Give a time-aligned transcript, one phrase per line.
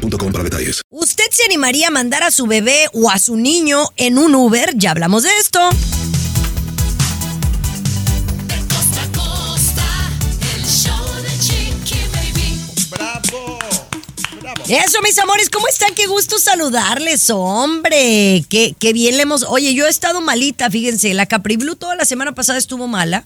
[0.00, 0.82] detalles.
[0.90, 4.72] ¿Usted se animaría a mandar a su bebé o a su niño en un Uber?
[4.76, 5.60] Ya hablamos de esto.
[12.90, 13.58] ¡Bravo!
[14.68, 15.94] Eso, mis amores, ¿cómo están?
[15.94, 18.44] Qué gusto saludarles, hombre.
[18.48, 19.42] Qué, qué bien le hemos.
[19.42, 21.12] Oye, yo he estado malita, fíjense.
[21.14, 23.24] La Capri Blue toda la semana pasada estuvo mala.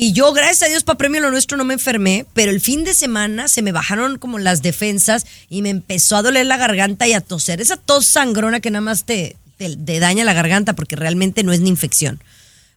[0.00, 2.84] Y yo, gracias a Dios, para premio lo nuestro no me enfermé, pero el fin
[2.84, 7.08] de semana se me bajaron como las defensas y me empezó a doler la garganta
[7.08, 7.60] y a toser.
[7.60, 11.52] Esa tos sangrona que nada más te, te- te daña la garganta porque realmente no
[11.52, 12.22] es ni infección.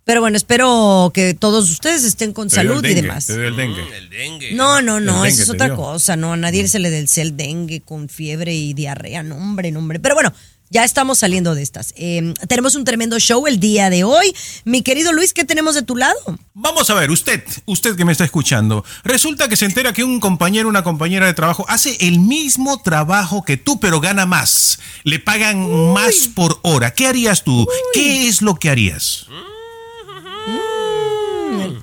[0.04, 3.28] Pero bueno, espero que todos ustedes estén con Te dio el salud y demás.
[3.28, 3.98] Te dio el dengue.
[3.98, 4.54] El dengue.
[4.54, 5.76] No, no, no, El eso es otra dio.
[5.76, 9.72] cosa, no, a nadie se le del el dengue con fiebre y diarrea, no hombre,
[9.72, 10.00] no hombre.
[10.00, 10.34] Pero bueno,
[10.72, 11.94] ya estamos saliendo de estas.
[11.98, 14.34] Eh, tenemos un tremendo show el día de hoy.
[14.64, 16.18] Mi querido Luis, ¿qué tenemos de tu lado?
[16.54, 20.20] Vamos a ver, usted, usted que me está escuchando, resulta que se entera que un
[20.20, 24.80] compañero, una compañera de trabajo hace el mismo trabajo que tú, pero gana más.
[25.04, 26.94] Le pagan más por hora.
[26.94, 27.68] ¿Qué harías tú?
[27.94, 29.28] ¿Qué es lo que harías?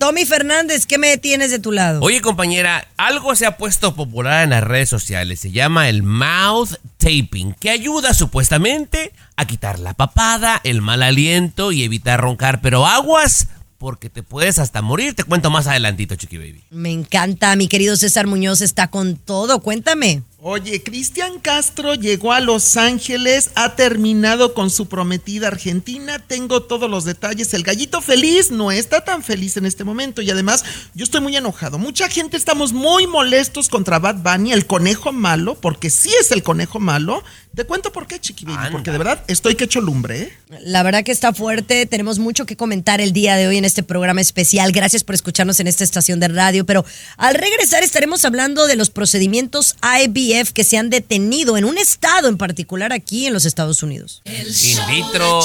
[0.08, 2.00] Tommy Fernández, ¿qué me tienes de tu lado?
[2.00, 5.38] Oye, compañera, algo se ha puesto popular en las redes sociales.
[5.38, 11.72] Se llama el mouth taping, que ayuda supuestamente a quitar la papada, el mal aliento
[11.72, 12.62] y evitar roncar.
[12.62, 15.14] Pero aguas, porque te puedes hasta morir.
[15.14, 16.64] Te cuento más adelantito, Chiqui Baby.
[16.70, 19.60] Me encanta, mi querido César Muñoz está con todo.
[19.60, 20.22] Cuéntame.
[20.40, 26.20] Oye, Cristian Castro llegó a Los Ángeles, ha terminado con su prometida Argentina.
[26.20, 27.52] Tengo todos los detalles.
[27.54, 31.36] El gallito feliz no está tan feliz en este momento y además yo estoy muy
[31.36, 31.76] enojado.
[31.78, 36.44] Mucha gente estamos muy molestos contra Bad Bunny, el conejo malo, porque sí es el
[36.44, 37.24] conejo malo.
[37.58, 38.70] Te cuento por qué, Chiqui Baby, Anda.
[38.70, 40.32] porque de verdad estoy que echo lumbre, ¿eh?
[40.60, 43.82] La verdad que está fuerte, tenemos mucho que comentar el día de hoy en este
[43.82, 44.70] programa especial.
[44.70, 46.84] Gracias por escucharnos en esta estación de radio, pero
[47.16, 52.28] al regresar estaremos hablando de los procedimientos IVF que se han detenido en un estado
[52.28, 54.22] en particular aquí en los Estados Unidos.
[54.24, 55.40] El In show vitro.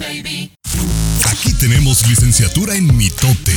[0.00, 0.50] Baby.
[1.24, 3.54] Aquí tenemos licenciatura en mitote.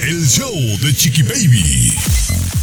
[0.00, 1.92] El show de Chiqui Baby.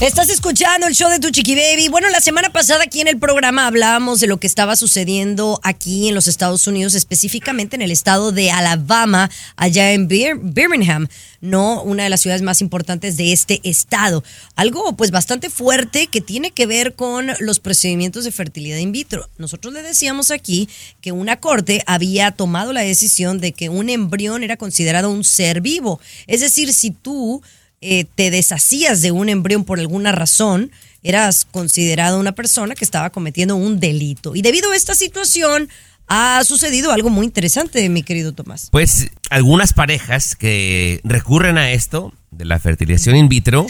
[0.03, 1.88] Estás escuchando el show de tu chiqui baby.
[1.88, 6.09] Bueno, la semana pasada aquí en el programa hablábamos de lo que estaba sucediendo aquí
[6.09, 11.08] en los Estados Unidos, específicamente en el estado de Alabama, allá en Bir- Birmingham,
[11.40, 14.25] no una de las ciudades más importantes de este estado.
[14.58, 19.30] Algo pues bastante fuerte que tiene que ver con los procedimientos de fertilidad in vitro.
[19.38, 20.68] Nosotros le decíamos aquí
[21.00, 25.62] que una corte había tomado la decisión de que un embrión era considerado un ser
[25.62, 26.02] vivo.
[26.28, 27.42] Es decir, si tú
[27.83, 30.71] eh, te deshacías de un embrión por alguna razón,
[31.03, 34.35] eras considerado una persona que estaba cometiendo un delito.
[34.35, 35.67] Y debido a esta situación,
[36.07, 38.69] ha sucedido algo muy interesante, mi querido Tomás.
[38.71, 43.67] Pues algunas parejas que recurren a esto, de la fertilización in vitro,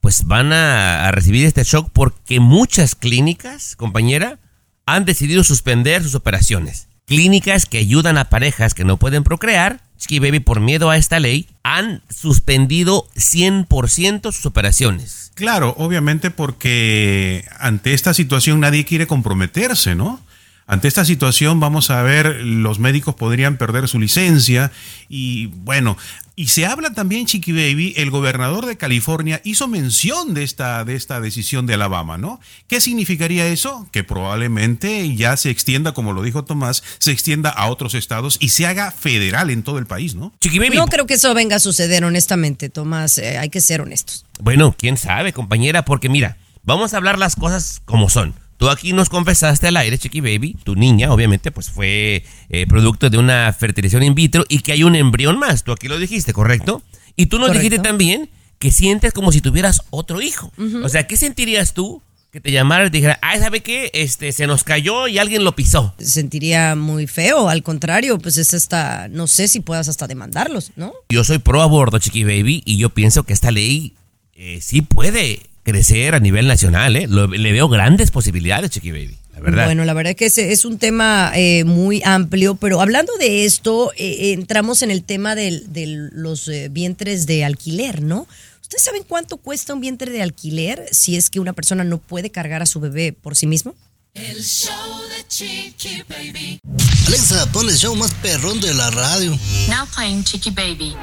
[0.00, 4.38] pues van a, a recibir este shock porque muchas clínicas, compañera,
[4.86, 6.88] han decidido suspender sus operaciones.
[7.04, 11.20] Clínicas que ayudan a parejas que no pueden procrear, Chiqui Baby, por miedo a esta
[11.20, 15.30] ley, han suspendido 100% sus operaciones.
[15.34, 20.20] Claro, obviamente porque ante esta situación nadie quiere comprometerse, ¿no?
[20.66, 24.70] Ante esta situación, vamos a ver, los médicos podrían perder su licencia
[25.08, 25.98] y bueno,
[26.36, 30.94] y se habla también, Chiqui Baby, el gobernador de California hizo mención de esta, de
[30.94, 32.40] esta decisión de Alabama, ¿no?
[32.66, 33.88] ¿Qué significaría eso?
[33.92, 38.50] Que probablemente ya se extienda, como lo dijo Tomás, se extienda a otros estados y
[38.50, 40.32] se haga federal en todo el país, ¿no?
[40.40, 43.18] Chiqui Baby, No creo que eso venga a suceder, honestamente, Tomás.
[43.18, 44.24] eh, hay que ser honestos.
[44.40, 48.34] Bueno, quién sabe, compañera, porque mira, vamos a hablar las cosas como son.
[48.60, 53.08] Tú aquí nos confesaste al aire, Chiqui Baby, tu niña, obviamente, pues fue eh, producto
[53.08, 55.64] de una fertilización in vitro y que hay un embrión más.
[55.64, 56.82] Tú aquí lo dijiste, ¿correcto?
[57.16, 57.62] Y tú nos Correcto.
[57.64, 58.28] dijiste también
[58.58, 60.52] que sientes como si tuvieras otro hijo.
[60.84, 63.90] O sea, ¿qué sentirías tú que te llamara y te dijera, ay, ¿sabe qué?
[63.94, 65.94] Este, se nos cayó y alguien lo pisó.
[65.98, 70.92] Sentiría muy feo, al contrario, pues es hasta, no sé si puedas hasta demandarlos, ¿no?
[71.08, 73.94] Yo soy pro aborto, Chiqui Baby, y yo pienso que esta ley
[74.34, 77.06] eh, sí puede crecer a nivel nacional, ¿eh?
[77.08, 79.64] Lo- le veo grandes posibilidades, Chiqui Baby, la verdad.
[79.66, 83.92] Bueno, la verdad que es, es un tema eh, muy amplio, pero hablando de esto,
[83.96, 88.26] eh, entramos en el tema del- de los eh, vientres de alquiler, ¿no?
[88.62, 92.30] ¿Ustedes saben cuánto cuesta un vientre de alquiler si es que una persona no puede
[92.30, 93.74] cargar a su bebé por sí mismo?
[94.14, 94.72] El show
[95.16, 96.58] de Chiqui Baby.
[97.06, 99.30] Alexa, pon el show más perrón de la radio.
[99.68, 100.94] Now playing Chicky Baby.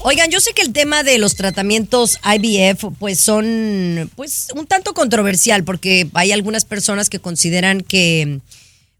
[0.00, 4.94] Oigan, yo sé que el tema de los tratamientos IVF pues son pues un tanto
[4.94, 8.40] controversial porque hay algunas personas que consideran que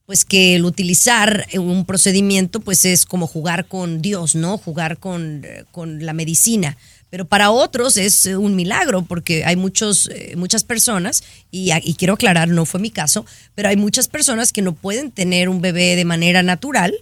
[0.06, 4.58] pues que el utilizar un procedimiento pues es como jugar con Dios, ¿no?
[4.58, 6.76] Jugar con, con la medicina.
[7.10, 12.48] Pero para otros es un milagro porque hay muchos, eh, muchas personas, y quiero aclarar,
[12.48, 13.24] no fue mi caso,
[13.54, 16.94] pero hay muchas personas que no pueden tener un bebé de manera natural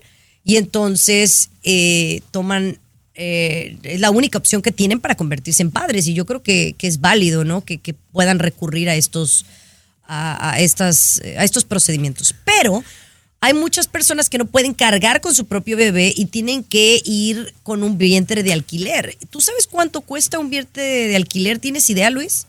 [0.44, 2.78] y entonces eh, toman,
[3.16, 6.74] eh, es la única opción que tienen para convertirse en padres y yo creo que,
[6.76, 7.64] que es válido, ¿no?
[7.64, 7.80] Que,
[8.12, 9.44] puedan recurrir a estos,
[10.06, 12.34] a, a estas, a estos procedimientos.
[12.44, 12.82] Pero
[13.40, 17.54] hay muchas personas que no pueden cargar con su propio bebé y tienen que ir
[17.62, 19.16] con un vientre de alquiler.
[19.30, 21.58] ¿Tú sabes cuánto cuesta un vientre de alquiler?
[21.58, 22.46] ¿Tienes idea, Luis?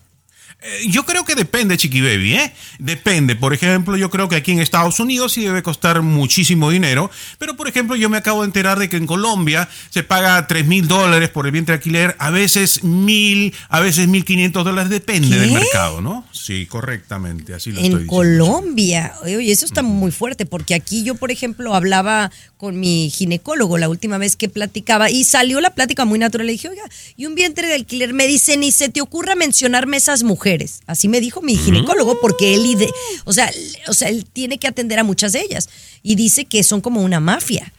[0.59, 2.53] Eh, Yo creo que depende, Chiqui Baby, ¿eh?
[2.79, 3.35] Depende.
[3.35, 7.11] Por ejemplo, yo creo que aquí en Estados Unidos sí debe costar muchísimo dinero.
[7.37, 10.65] Pero, por ejemplo, yo me acabo de enterar de que en Colombia se paga 3
[10.65, 15.29] mil dólares por el vientre de alquiler, a veces mil, a veces 1.500 dólares, depende
[15.29, 15.35] ¿Qué?
[15.35, 16.25] del mercado, ¿no?
[16.31, 18.11] Sí, correctamente, así lo estoy En diciendo.
[18.11, 19.13] Colombia.
[19.23, 23.89] Oye, eso está muy fuerte porque aquí yo, por ejemplo, hablaba con mi ginecólogo la
[23.89, 26.47] última vez que platicaba y salió la plática muy natural.
[26.47, 26.83] Le dije, oiga,
[27.15, 30.46] y un vientre de alquiler me dice, ni se te ocurra mencionarme esas mujeres.
[30.87, 32.91] Así me dijo mi ginecólogo porque él, ide-
[33.25, 33.51] o sea,
[33.87, 35.69] o sea, él tiene que atender a muchas de ellas
[36.03, 37.73] y dice que son como una mafia.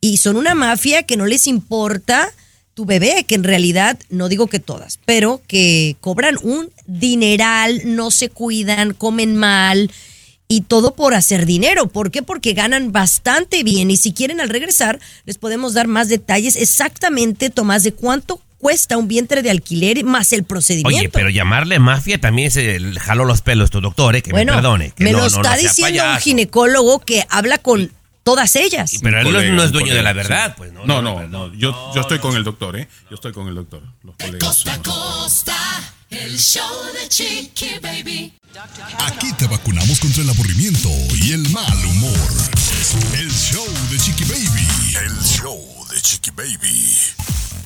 [0.00, 2.30] Y son una mafia que no les importa
[2.74, 8.10] tu bebé, que en realidad, no digo que todas, pero que cobran un dineral, no
[8.10, 9.90] se cuidan, comen mal
[10.48, 11.86] y todo por hacer dinero.
[11.88, 12.22] ¿Por qué?
[12.22, 17.48] Porque ganan bastante bien y si quieren al regresar les podemos dar más detalles exactamente,
[17.48, 20.98] Tomás, de cuánto cuesta un vientre de alquiler más el procedimiento.
[20.98, 24.56] Oye, pero llamarle mafia también se jaló los pelos tu doctor, eh, que bueno, me
[24.56, 24.90] perdone.
[24.96, 26.24] que me no- lo está no diciendo un payaso.
[26.24, 29.00] ginecólogo que habla con todas ellas.
[29.02, 30.54] Pero él no es- Colega, no es un dueño de la colega, verdad, sí.
[30.56, 30.72] pues.
[30.72, 31.54] No, No, no, no, no.
[31.56, 32.88] Yo, yo estoy con el doctor, ¿eh?
[33.10, 33.82] Yo estoy con el doctor.
[34.02, 34.42] Los colegas.
[34.42, 35.56] Costa a costa.
[36.08, 36.62] El show
[37.02, 38.32] de Chiqui Baby.
[39.00, 40.88] Aquí te vacunamos contra el aburrimiento
[41.22, 42.18] y el mal humor.
[43.18, 44.96] El show de Chiqui Baby.
[45.04, 46.96] El show de Chiqui Baby.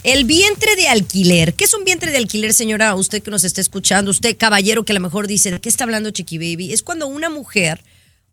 [0.04, 1.54] El vientre de alquiler.
[1.54, 2.94] ¿Qué es un vientre de alquiler, señora?
[2.94, 5.84] Usted que nos está escuchando, usted caballero que a lo mejor dice, ¿de qué está
[5.84, 6.72] hablando Chiqui Baby?
[6.72, 7.82] Es cuando una mujer,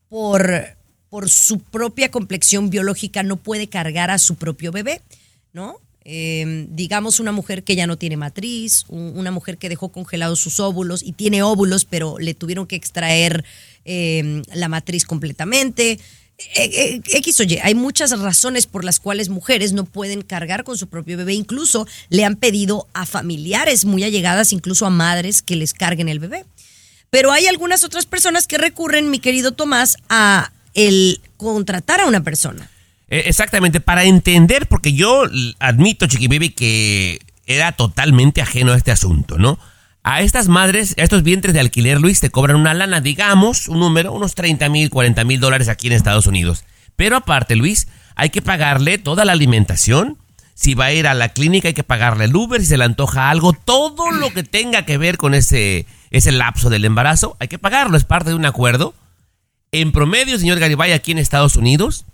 [0.08, 0.78] por,
[1.10, 5.02] por su propia complexión biológica, no puede cargar a su propio bebé,
[5.54, 5.80] ¿no?
[6.08, 10.40] Eh, digamos una mujer que ya no tiene matriz, un- una mujer que dejó congelados
[10.40, 13.44] sus óvulos y tiene óvulos, pero le tuvieron que extraer
[13.86, 16.00] eh, la matriz completamente.
[16.38, 20.64] Eh, eh, X o Y, hay muchas razones por las cuales mujeres no pueden cargar
[20.64, 21.34] con su propio bebé.
[21.34, 26.20] Incluso le han pedido a familiares muy allegadas, incluso a madres, que les carguen el
[26.20, 26.46] bebé.
[27.10, 32.22] Pero hay algunas otras personas que recurren, mi querido Tomás, a el contratar a una
[32.22, 32.70] persona.
[33.08, 35.24] Eh, exactamente, para entender, porque yo
[35.60, 39.58] admito, Chiqui Baby, que era totalmente ajeno a este asunto, ¿no?
[40.08, 43.80] A estas madres, a estos vientres de alquiler, Luis, te cobran una lana, digamos, un
[43.80, 46.64] número, unos 30 mil, 40 mil dólares aquí en Estados Unidos.
[46.96, 50.20] Pero aparte, Luis, hay que pagarle toda la alimentación.
[50.54, 52.84] Si va a ir a la clínica, hay que pagarle el Uber, si se le
[52.84, 57.48] antoja algo, todo lo que tenga que ver con ese, ese lapso del embarazo, hay
[57.48, 58.94] que pagarlo, es parte de un acuerdo.
[59.72, 62.06] En promedio, señor Garibay, aquí en Estados Unidos,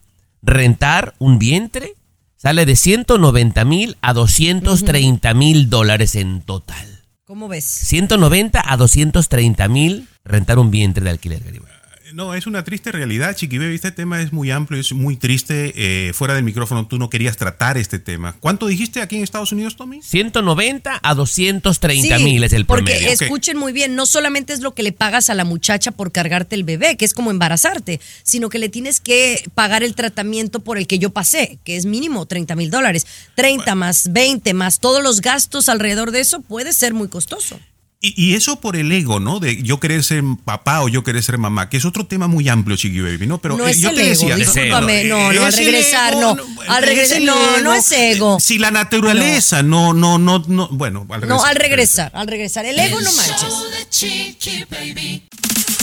[0.42, 1.96] rentar un vientre
[2.38, 6.91] sale de 190 mil a 230 mil dólares en total.
[7.32, 7.64] ¿Cómo ves?
[7.64, 11.72] 190 a 230 mil rentar un vientre de alquiler, Garibay.
[12.14, 13.76] No, es una triste realidad, Chiqui Baby.
[13.76, 15.74] Este tema es muy amplio, es muy triste.
[15.76, 18.36] Eh, fuera del micrófono tú no querías tratar este tema.
[18.40, 20.02] ¿Cuánto dijiste aquí en Estados Unidos, Tommy?
[20.02, 23.12] 190 a 230 Sí, mil es el porque promedio.
[23.12, 26.56] escuchen muy bien, no solamente es lo que le pagas a la muchacha por cargarte
[26.56, 30.78] el bebé, que es como embarazarte, sino que le tienes que pagar el tratamiento por
[30.78, 33.06] el que yo pasé, que es mínimo 30 mil dólares.
[33.36, 37.60] 30 más 20 más todos los gastos alrededor de eso puede ser muy costoso.
[38.04, 39.40] Y, y eso por el ego, ¿no?
[39.40, 42.50] De yo querer ser papá o yo querer ser mamá, que es otro tema muy
[42.50, 43.38] amplio, Chiqui Baby, ¿no?
[43.38, 45.66] Pero No eh, es yo el te ego, decía, discúlpame, no, no, al es el
[45.66, 48.40] regresar, ego, no, bueno, al es regresar, no, no es ego.
[48.40, 51.30] Si la naturaleza no, no, no, no, bueno, al regresar.
[51.30, 52.66] No, al regresar, al regresar.
[52.66, 53.54] El ego no manches.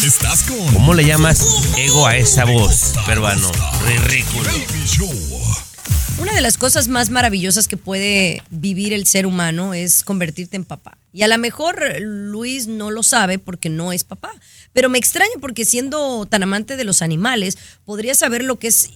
[0.05, 0.75] Estás con.
[0.75, 1.41] ¿Cómo le llamas
[1.77, 3.49] ego a esa voz, peruano?
[4.07, 4.51] Ridículo.
[6.19, 10.65] Una de las cosas más maravillosas que puede vivir el ser humano es convertirte en
[10.65, 10.98] papá.
[11.13, 14.33] Y a lo mejor Luis no lo sabe porque no es papá.
[14.73, 18.91] Pero me extraña porque siendo tan amante de los animales, podría saber lo que es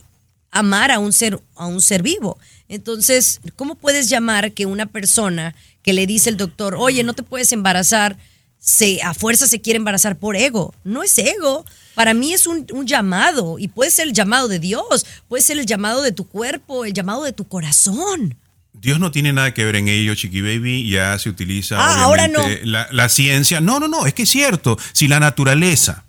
[0.50, 2.38] amar a un ser, a un ser vivo.
[2.68, 7.22] Entonces, ¿cómo puedes llamar que una persona que le dice el doctor, oye, no te
[7.22, 8.16] puedes embarazar
[8.62, 10.72] se a fuerza se quiere embarazar por ego.
[10.84, 11.66] No es ego.
[11.96, 15.58] Para mí es un, un llamado y puede ser el llamado de Dios, puede ser
[15.58, 18.36] el llamado de tu cuerpo, el llamado de tu corazón.
[18.72, 20.88] Dios no tiene nada que ver en ello, Chiqui Baby.
[20.88, 22.26] Ya se utiliza Ah, ahora
[22.64, 23.60] la, la ciencia.
[23.60, 24.78] No, no, no, es que es cierto.
[24.92, 26.04] Si la naturaleza,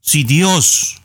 [0.00, 1.00] si Dios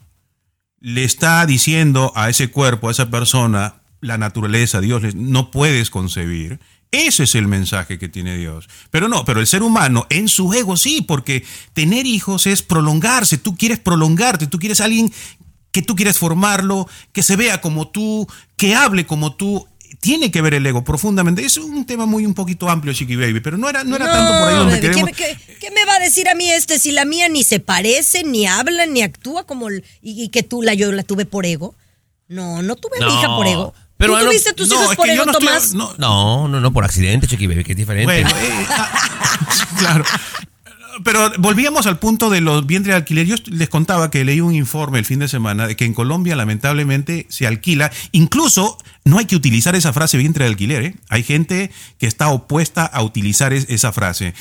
[0.80, 5.90] le está diciendo a ese cuerpo, a esa persona, la naturaleza, Dios, le- no puedes
[5.90, 6.60] concebir.
[6.92, 8.70] Ese es el mensaje que tiene Dios.
[8.92, 13.38] Pero no, pero el ser humano en su ego sí, porque tener hijos es prolongarse.
[13.38, 15.12] Tú quieres prolongarte, tú quieres alguien
[15.72, 19.68] que tú quieres formarlo, que se vea como tú, que hable como tú.
[20.00, 21.44] Tiene que ver el ego profundamente.
[21.46, 24.32] Es un tema muy un poquito amplio, Chiqui Baby, pero no era, no era tanto
[24.40, 25.06] por ahí donde baby, ¿qué, queremos.
[25.06, 27.60] me- qué- qué me va a decir a mí este si la mía ni se
[27.60, 31.26] parece, ni habla, ni actúa como el- y, y que tú la yo la tuve
[31.26, 31.74] por ego?
[32.28, 33.74] No, no tuve mi No, hija por ego.
[33.98, 35.74] pero ¿Tú tuviste tus no, hijos por ego, no estoy- Tomás?
[35.74, 38.06] no, No, no, no, por accidente, Chiqui Baby, que es diferente.
[38.06, 38.92] Bueno, eh, ah,
[39.80, 40.06] claro.
[41.04, 43.26] Pero volvíamos al punto de los vientres de alquiler.
[43.28, 46.36] Yo les contaba que leí un informe el fin de semana de que en Colombia
[46.36, 47.92] lamentablemente se alquila.
[48.12, 50.84] Incluso no hay que utilizar esa frase vientre de alquiler.
[50.84, 50.96] ¿eh?
[51.10, 54.34] Hay gente que está opuesta a utilizar es- esa frase.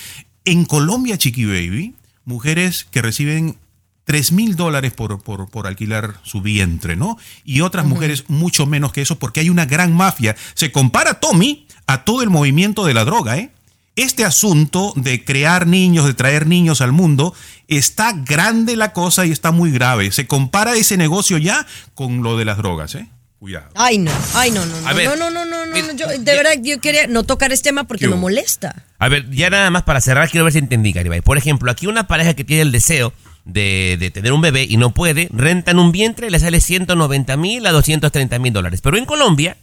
[0.44, 1.94] En Colombia, Chiqui Baby,
[2.24, 3.56] mujeres que reciben
[4.04, 7.18] 3 mil dólares por, por, por alquilar su vientre, ¿no?
[7.44, 10.36] Y otras mujeres mucho menos que eso porque hay una gran mafia.
[10.54, 13.50] Se compara, Tommy, a todo el movimiento de la droga, ¿eh?
[13.96, 17.34] Este asunto de crear niños, de traer niños al mundo,
[17.66, 20.12] está grande la cosa y está muy grave.
[20.12, 23.06] Se compara ese negocio ya con lo de las drogas, ¿eh?
[23.38, 23.68] Cuidado.
[23.74, 26.18] Ay, no, ay, no, no, A no, ver, no, no, no, no, no, yo, de
[26.24, 28.84] ya- verdad, yo quería no tocar este tema porque ¿Qué me molesta.
[28.98, 31.20] A ver, ya nada más para cerrar, quiero ver si entendí, Garibay.
[31.20, 33.12] Por ejemplo, aquí una pareja que tiene el deseo
[33.44, 37.36] de, de tener un bebé y no puede, rentan un vientre y le sale 190
[37.36, 38.80] mil a 230 mil dólares.
[38.82, 39.56] Pero en Colombia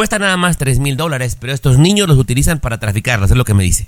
[0.00, 3.44] cuesta nada más 3 mil dólares, pero estos niños los utilizan para traficarlos, es lo
[3.44, 3.86] que me dice.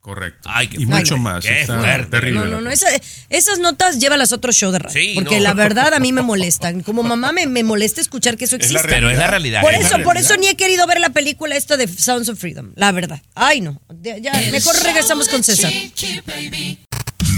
[0.00, 0.48] Correcto.
[0.50, 1.02] Ay, qué y fuerte.
[1.02, 1.44] mucho más.
[1.44, 2.06] Qué Está fuerte.
[2.12, 2.88] terrible No, no, no, esa-
[3.28, 4.98] esas notas llévalas a otro show de radio.
[4.98, 5.42] Sí, porque no.
[5.42, 6.80] la verdad a mí me molestan.
[6.82, 8.88] Como mamá me, me molesta escuchar que eso Es existe.
[8.88, 9.60] Pero es la realidad.
[9.60, 10.22] Por es eso, por realidad.
[10.32, 13.20] eso ni he querido ver la película esta de Sounds of Freedom, la verdad.
[13.34, 13.82] Ay, no.
[14.00, 15.70] Ya, mejor regresamos con César.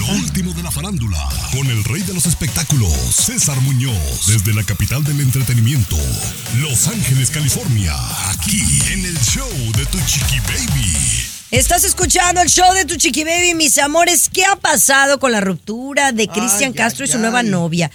[0.02, 4.64] Lo último de la farándula, con el rey de los espectáculos, César Muñoz, desde la
[4.64, 5.96] capital del entretenimiento,
[6.56, 7.94] Los Ángeles, California,
[8.30, 10.96] aquí en el show de Tu Chiqui Baby.
[11.52, 14.28] Estás escuchando el show de tu chiqui baby, mis amores.
[14.32, 17.90] ¿Qué ha pasado con la ruptura de Cristian Ay, Castro y ay, su nueva novia?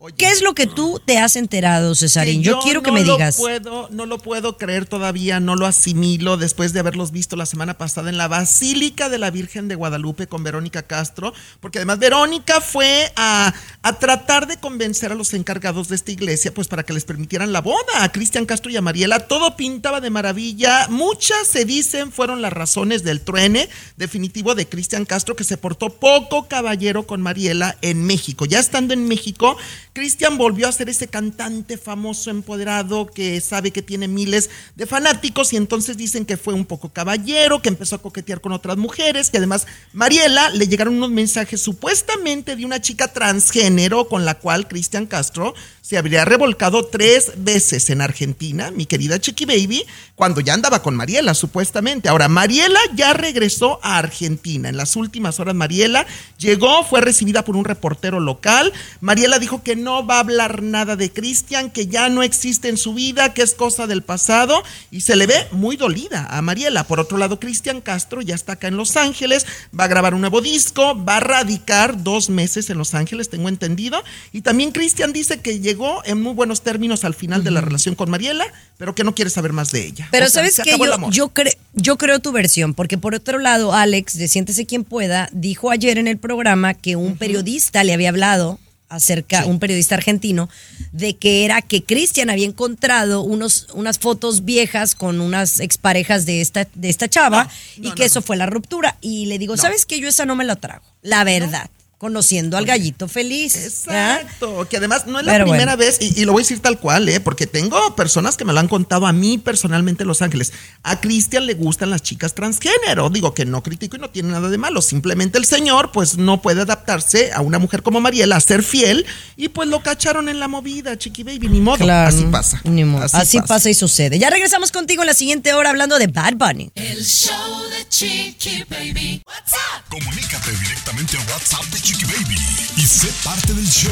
[0.00, 0.14] Oye.
[0.16, 2.40] ¿Qué es lo que tú te has enterado, Cesarín?
[2.40, 3.36] Yo, quiero que me lo digas.
[3.36, 7.76] Puedo, no lo puedo creer todavía, no lo asimilo después de haberlos visto la semana
[7.78, 12.60] pasada en la Basílica de la Virgen de Guadalupe con Verónica Castro, porque además Verónica
[12.60, 13.52] fue a,
[13.82, 17.52] a tratar de convencer a los encargados de esta iglesia, pues para que les permitieran
[17.52, 19.26] la boda a Cristian Castro y a Mariela.
[19.26, 20.86] Todo pintaba de maravilla.
[20.90, 25.90] Muchas se dicen fueron las razones del truene definitivo de Cristian Castro, que se portó
[25.90, 28.44] poco caballero con Mariela en México.
[28.44, 29.56] Ya estando en México,
[29.98, 35.52] Cristian volvió a ser ese cantante famoso, empoderado, que sabe que tiene miles de fanáticos
[35.52, 39.28] y entonces dicen que fue un poco caballero, que empezó a coquetear con otras mujeres,
[39.28, 44.68] que además Mariela le llegaron unos mensajes supuestamente de una chica transgénero con la cual
[44.68, 45.52] Cristian Castro
[45.88, 50.94] se habría revolcado tres veces en Argentina, mi querida Chiqui Baby, cuando ya andaba con
[50.94, 52.10] Mariela, supuestamente.
[52.10, 54.68] Ahora, Mariela ya regresó a Argentina.
[54.68, 58.70] En las últimas horas, Mariela llegó, fue recibida por un reportero local.
[59.00, 62.76] Mariela dijo que no va a hablar nada de Cristian, que ya no existe en
[62.76, 66.84] su vida, que es cosa del pasado, y se le ve muy dolida a Mariela.
[66.84, 69.46] Por otro lado, Cristian Castro ya está acá en Los Ángeles,
[69.78, 73.48] va a grabar un nuevo disco, va a radicar dos meses en Los Ángeles, tengo
[73.48, 74.02] entendido.
[74.32, 77.94] Y también Cristian dice que llegó en muy buenos términos al final de la relación
[77.94, 80.08] con Mariela, pero que no quiere saber más de ella.
[80.10, 81.12] Pero O sabes que yo, amor.
[81.12, 85.28] yo, cre- yo creo tu versión, porque por otro lado, Alex, de Siéntese quien pueda,
[85.32, 90.48] dijo ayer en el programa que un periodista le había hablado acerca, un periodista argentino,
[90.92, 96.40] de que era que Cristian había encontrado unos, unas fotos viejas con unas exparejas de
[96.40, 97.44] esta, de esta chava
[97.76, 98.96] No, y que no, eso fue la ruptura.
[99.00, 99.56] Y le digo.
[99.56, 103.84] ¿sabes que Yo esa no me la trago, la verdad, conociendo al gallito feliz.
[103.86, 104.20] ¿verdad?
[104.22, 105.90] Exacto, que además no es la Pero primera bueno.
[105.90, 107.18] vez, y, y lo voy a decir tal cual, ¿eh?
[107.20, 110.52] porque tengo personas que me lo han contado a mí personalmente en Los Ángeles.
[110.84, 113.10] A Cristian le gustan las chicas transgénero.
[113.10, 114.80] Digo que no critico y no tiene nada de malo.
[114.80, 119.04] Simplemente el señor, pues no puede adaptarse a una mujer como Mariela, a ser fiel,
[119.36, 121.78] y pues lo cacharon en la movida, Chiqui Baby, ni modo.
[121.78, 122.60] Claro, Así pasa.
[122.64, 123.04] ni modo.
[123.12, 123.70] Así, pasa.
[123.70, 124.18] y sucede.
[124.18, 126.70] Ya regresamos contigo en la siguiente hora hablando de Bad Bunny.
[126.76, 127.34] El show
[127.70, 129.22] de Chiqui Baby.
[129.26, 129.82] What's up?
[129.88, 132.36] Comunícate directamente a WhatsApp de Chiqui Baby
[132.76, 133.90] y sé parte del show.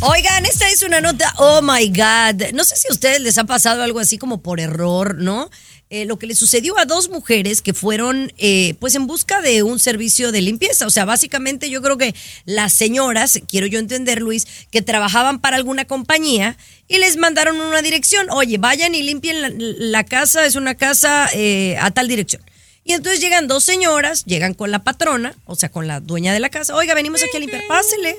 [0.00, 2.52] Oigan, esta es una nota, oh my God.
[2.54, 5.50] No sé si a ustedes les ha pasado algo así como por error, ¿no?
[5.92, 9.64] Eh, lo que le sucedió a dos mujeres que fueron eh, pues en busca de
[9.64, 10.86] un servicio de limpieza.
[10.86, 15.56] O sea, básicamente yo creo que las señoras, quiero yo entender Luis, que trabajaban para
[15.56, 16.56] alguna compañía
[16.86, 18.30] y les mandaron una dirección.
[18.30, 22.40] Oye, vayan y limpien la, la casa, es una casa eh, a tal dirección.
[22.84, 26.38] Y entonces llegan dos señoras, llegan con la patrona, o sea, con la dueña de
[26.38, 26.76] la casa.
[26.76, 28.16] Oiga, venimos aquí a limpiar, pásele.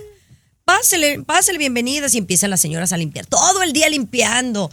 [0.65, 2.15] Pásele, pásele, bienvenidas.
[2.15, 3.25] Y empiezan las señoras a limpiar.
[3.25, 4.71] Todo el día limpiando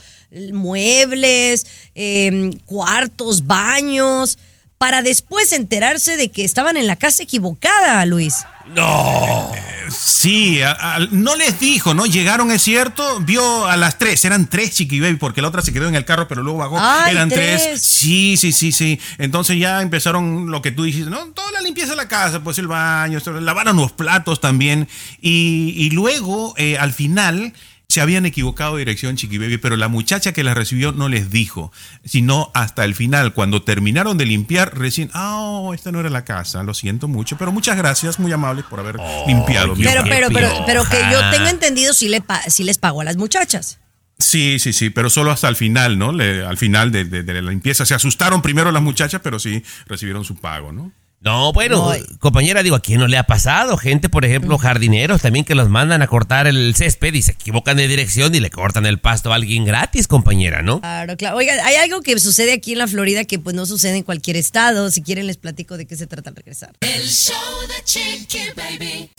[0.52, 4.38] muebles, eh, cuartos, baños,
[4.78, 8.36] para después enterarse de que estaban en la casa equivocada, Luis.
[8.74, 9.50] No.
[9.90, 12.04] Sí, a- a- no les dijo, ¿no?
[12.06, 15.72] Llegaron, es cierto, vio a las tres, eran tres Chiqui Baby, porque la otra se
[15.72, 16.78] quedó en el carro, pero luego bajó.
[16.78, 17.62] Ay, eran tres.
[17.62, 17.82] tres.
[17.82, 19.00] Sí, sí, sí, sí.
[19.16, 21.26] Entonces ya empezaron lo que tú dijiste, ¿no?
[21.28, 24.86] Toda la limpieza de la casa, pues el baño, lavaron los platos también.
[25.22, 27.54] Y, y luego, eh, al final,
[27.90, 31.30] se habían equivocado de dirección Chiqui Baby, pero la muchacha que la recibió no les
[31.30, 31.72] dijo,
[32.04, 36.22] sino hasta el final, cuando terminaron de limpiar, recién, ah, oh, esta no era la
[36.22, 39.74] casa, lo siento mucho, pero muchas gracias, muy amables por haber limpiado.
[39.74, 40.10] mi Pero, hogar".
[40.10, 43.78] pero, pero, pero que yo tengo entendido si, le si les pagó a las muchachas.
[44.18, 46.12] Sí, sí, sí, pero solo hasta el final, ¿no?
[46.12, 47.86] Le- al final de, de- de la limpieza.
[47.86, 50.92] Se asustaron primero las muchachas, pero sí recibieron su pago, ¿no?
[51.20, 53.76] No, bueno, No, compañera, digo, ¿a quién no le ha pasado?
[53.76, 57.76] Gente, por ejemplo, jardineros también que los mandan a cortar el césped y se equivocan
[57.76, 60.80] de dirección y le cortan el pasto a alguien gratis, compañera, ¿no?
[60.80, 61.36] Claro, claro.
[61.36, 64.36] Oiga, hay algo que sucede aquí en la Florida que pues no sucede en cualquier
[64.36, 64.90] estado.
[64.92, 66.72] Si quieren les platico de qué se trata al regresar.
[66.80, 67.34] El show
[67.66, 69.10] de Chiqui Baby.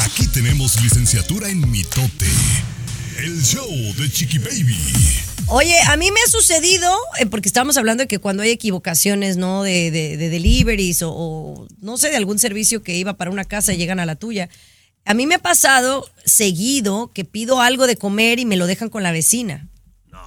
[0.00, 2.26] Aquí tenemos licenciatura en mitote.
[3.18, 4.76] El show de Chiqui Baby.
[5.48, 9.36] Oye, a mí me ha sucedido, eh, porque estábamos hablando de que cuando hay equivocaciones,
[9.36, 9.62] ¿no?
[9.62, 13.44] De, de, de deliveries o, o, no sé, de algún servicio que iba para una
[13.44, 14.48] casa y llegan a la tuya.
[15.04, 18.88] A mí me ha pasado seguido que pido algo de comer y me lo dejan
[18.90, 19.68] con la vecina.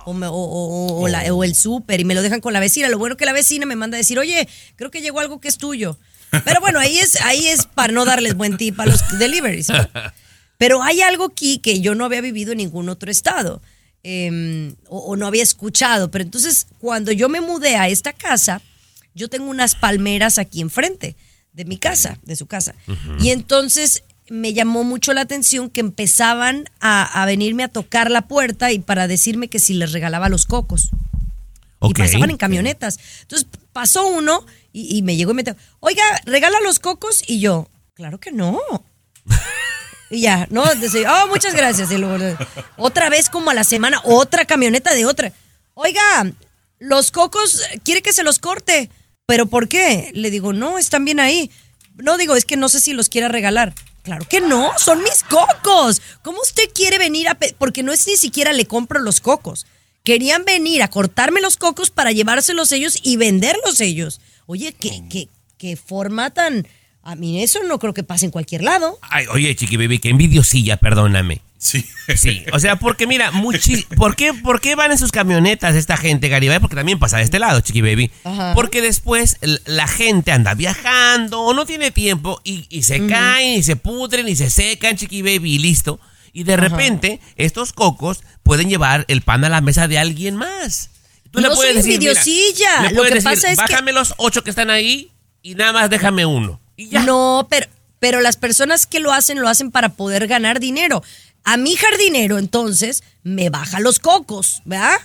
[0.05, 2.59] O, me- o- o- o la- o el súper y me lo dejan con la
[2.59, 2.89] vecina.
[2.89, 5.47] Lo bueno que la vecina me manda a decir, oye, creo que llegó algo que
[5.47, 5.99] es tuyo.
[6.45, 9.67] Pero bueno, ahí es, ahí es para no darles buen tip a los deliveries.
[10.61, 13.61] Pero hay algo aquí que yo no había vivido en ningún otro estado.
[14.03, 16.09] eh, o, o no había escuchado.
[16.11, 18.61] Pero entonces, cuando yo me mudé a esta casa,
[19.15, 21.15] yo tengo unas palmeras aquí enfrente
[21.53, 22.73] de mi casa, de su casa.
[23.19, 28.27] Y entonces me llamó mucho la atención que empezaban a, a venirme a tocar la
[28.27, 30.89] puerta y para decirme que si les regalaba los cocos.
[31.81, 32.99] Y pasaban en camionetas.
[33.23, 37.23] Entonces pasó uno y, y me llegó y me dijo, oiga, regala los cocos.
[37.27, 38.59] Y yo, claro que no.
[40.11, 40.65] Y ya, ¿no?
[40.75, 41.89] Dice, oh, muchas gracias.
[41.89, 42.37] Y luego,
[42.75, 45.31] otra vez como a la semana, otra camioneta de otra.
[45.73, 46.29] Oiga,
[46.79, 48.89] los cocos, ¿quiere que se los corte?
[49.25, 50.11] ¿Pero por qué?
[50.13, 51.49] Le digo, no, están bien ahí.
[51.95, 53.73] No, digo, es que no sé si los quiera regalar.
[54.03, 56.01] Claro que no, son mis cocos.
[56.23, 57.37] ¿Cómo usted quiere venir a...?
[57.57, 59.65] Porque no es ni siquiera le compro los cocos.
[60.03, 64.19] Querían venir a cortarme los cocos para llevárselos ellos y venderlos ellos.
[64.45, 66.67] Oye, ¿qué, qué, qué forma tan...
[67.03, 68.99] A mí eso no creo que pase en cualquier lado.
[69.01, 71.41] Ay, oye, chiqui baby, qué envidiosilla, perdóname.
[71.57, 71.85] Sí.
[72.15, 75.95] Sí, o sea, porque mira, muchi ¿por, qué, ¿por qué van en sus camionetas esta
[75.95, 76.59] gente, Garibay?
[76.59, 78.11] Porque también pasa de este lado, chiqui baby.
[78.23, 78.53] Ajá.
[78.55, 83.63] Porque después la gente anda viajando o no tiene tiempo y, y se caen y
[83.63, 85.99] se pudren y se secan, chiqui baby, y listo.
[86.33, 90.89] Y de repente, estos cocos pueden llevar el pan a la mesa de alguien más.
[91.33, 94.49] No soy envidiosilla, le lo puedes que decir, pasa es que- bájame los ocho que
[94.49, 95.11] están ahí
[95.41, 96.60] y nada más déjame uno.
[96.81, 97.03] Y ya.
[97.03, 97.67] No, pero,
[97.99, 101.03] pero las personas que lo hacen lo hacen para poder ganar dinero.
[101.43, 104.97] A mi jardinero, entonces, me baja los cocos, ¿verdad?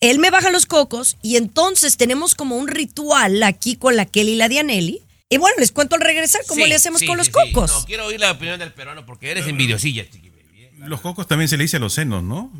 [0.00, 4.32] Él me baja los cocos y entonces tenemos como un ritual aquí con la Kelly
[4.32, 5.02] y la Dianelli.
[5.30, 7.32] Y bueno, les cuento al regresar cómo Sí, le hacemos sí, con sí, los sí.
[7.32, 7.70] cocos.
[7.72, 10.64] No, quiero oír la opinión del peruano porque eres envidiosilla, chiqui baby.
[10.64, 10.72] ¿eh?
[10.86, 12.52] Los cocos también se le dice a los senos, ¿no?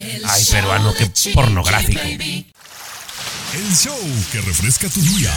[0.00, 2.00] Ay, peruano, qué pornográfico.
[2.02, 3.98] El show
[4.30, 5.32] que refresca tu día.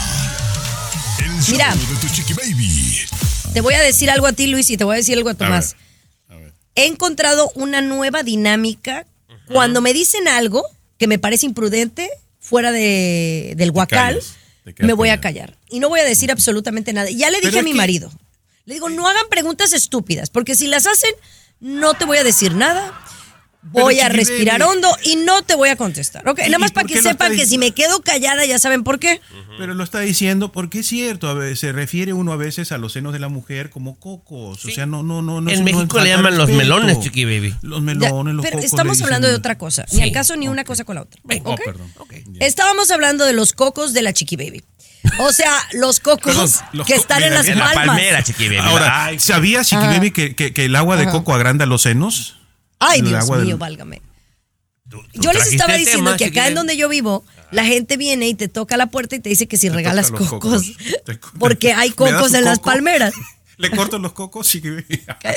[1.19, 1.75] El show Mira.
[1.75, 2.99] de tu chiqui baby.
[3.54, 5.34] Te voy a decir algo a ti, Luis, y te voy a decir algo a
[5.34, 5.75] Tomás.
[6.30, 6.54] A ver.
[6.75, 9.06] He encontrado una nueva dinámica.
[9.47, 10.63] Cuando me dicen algo
[10.99, 12.08] que me parece imprudente,
[12.39, 14.21] fuera de, del guacal,
[14.78, 15.58] me voy a callar.
[15.69, 17.10] Y no voy a decir absolutamente nada.
[17.10, 18.12] Ya le Pero dije a mi que- marido.
[18.65, 21.10] Le digo, no hagan preguntas estúpidas, porque si las hacen,
[21.60, 22.93] no te voy a decir nada.
[23.61, 24.71] Voy Pero, a respirar Baby.
[24.71, 26.25] hondo y no te voy a contestar.
[26.29, 26.39] ¿ok?
[26.39, 29.19] ¿Y- Nada más para que sepan que si me quedo callada, ya saben por qué.
[29.57, 32.77] Pero lo está diciendo porque es cierto, a veces, se refiere uno a veces a
[32.77, 34.63] los senos de la mujer como cocos.
[34.63, 35.41] O sea, no, no, no.
[35.41, 37.53] no En es- no es México le llaman los melones, chiqui baby.
[37.61, 38.71] Los Ya, melones, los pero cocos.
[38.71, 39.85] estamos hablando de otra cosa.
[39.89, 39.97] Sí.
[39.97, 41.19] Ni al caso ni una cosa con la otra.
[41.43, 41.55] Oh.
[41.57, 42.45] Ya.
[42.45, 44.63] Estábamos hablando de los cocos de la Chiqui Baby.
[45.19, 47.85] O sea, los cocos Perdón, los que co- están en las En la palmas.
[47.87, 48.57] palmera, Chiqui Baby.
[48.57, 49.83] Ahora, ¿sabías, Chiqui.
[49.85, 52.37] Baby, que, que- que el agua de coco agranda los senos?
[52.79, 54.01] Ay, Dios mío, del- válgame.
[54.89, 57.97] tú- tú Yo les estaba diciendo tema, que acá en donde yo vivo, la gente
[57.97, 60.63] viene y te toca la puerta y te dice que si Te regalas cocos.
[61.05, 63.13] Te Porque hay ¿Me das cocos en las palmeras.
[63.57, 64.85] Le corto los cocos, Baby.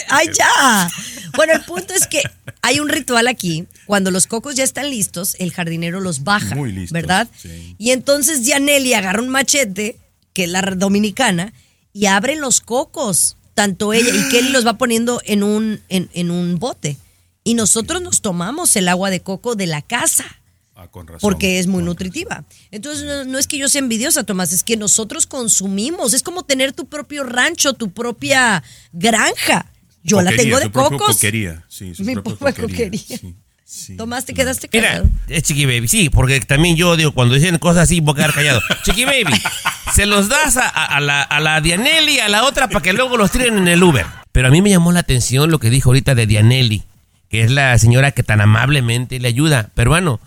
[0.08, 0.88] ¡Ay, ya!
[1.34, 2.22] Bueno, el punto es que
[2.60, 3.66] hay un ritual aquí.
[3.84, 6.54] Cuando los cocos ya están listos, el jardinero los baja.
[6.54, 7.28] Muy listos, ¿Verdad?
[7.36, 7.74] sí.
[7.78, 9.96] Y entonces Yaneli agarra un machete,
[10.34, 11.52] que es la dominicana,
[11.92, 13.36] y abre los cocos.
[13.54, 16.96] Tanto ella y Kelly los va poniendo en un, en, en un bote.
[17.44, 20.24] Y nosotros nos tomamos el agua de coco de la casa
[20.76, 21.20] Ah, con razón.
[21.20, 22.44] porque es muy Con nutritiva.
[22.70, 26.14] Entonces, no, no es que yo sea envidiosa, Tomás, es que nosotros consumimos.
[26.14, 29.66] Es como tener tu propio rancho, tu propia granja.
[30.04, 31.14] Yo la tengo de cocos.
[31.16, 33.00] coquería, sí, su Mi propia coquería, coquería.
[33.18, 33.96] sí, sí.
[33.96, 35.10] Tomás, te quedaste Mira, callado.
[35.28, 38.32] es Chiqui Baby, sí, porque también yo digo, cuando dicen cosas así, voy a quedar
[38.34, 38.60] callado.
[38.84, 39.40] Chiqui Baby,
[39.94, 42.92] se los das a, a- a la, a la Dianelli, a la otra, para que
[42.92, 44.06] luego los tiren en el Uber.
[44.32, 46.82] Pero a mí me llamó la atención lo que dijo ahorita de Dianelli,
[47.32, 49.70] que es la señora que tan amablemente le ayuda.
[49.74, 50.20] Peruano,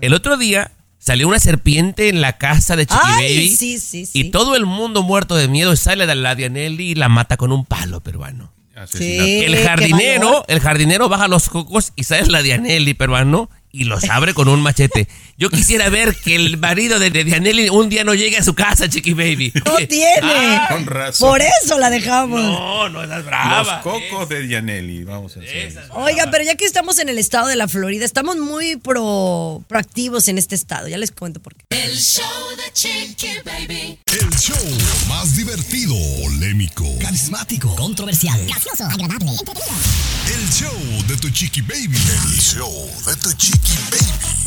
[0.00, 3.56] el otro día salió una serpiente en la casa de Chiqui Ay, Baby.
[3.56, 4.18] sí, sí, sí.
[4.18, 7.52] Y todo el mundo muerto de miedo sale de la Dianelli y la mata con
[7.52, 8.52] un palo peruano.
[8.74, 14.34] El jardinero, el jardinero baja los cocos y sale la Dianelli peruano y los abre
[14.34, 15.06] con un machete.
[15.36, 18.54] Yo quisiera ver que el marido de, de Dianelli un día no llegue a su
[18.54, 19.52] casa, Chiqui Baby.
[19.64, 20.20] No tiene.
[20.22, 21.28] Ah, Con razón.
[21.28, 22.40] Por eso la dejamos.
[22.40, 23.80] no, no estás Los brava.
[23.82, 25.74] cocos de Dianelli, vamos a hacer.
[25.90, 30.28] Oiga, pero ya que estamos en el estado de la Florida, estamos muy pro, proactivos
[30.28, 30.86] en este estado.
[30.86, 31.64] Ya les cuento por qué.
[31.70, 32.24] El show
[32.56, 33.98] de Chiqui Baby.
[34.06, 34.56] El show
[35.08, 39.74] más divertido, polémico, Carismático, controversial, gracioso, agradable, entretenido.
[40.36, 41.96] el show de tu chiqui baby.
[41.96, 44.43] El show de tu chiqui baby.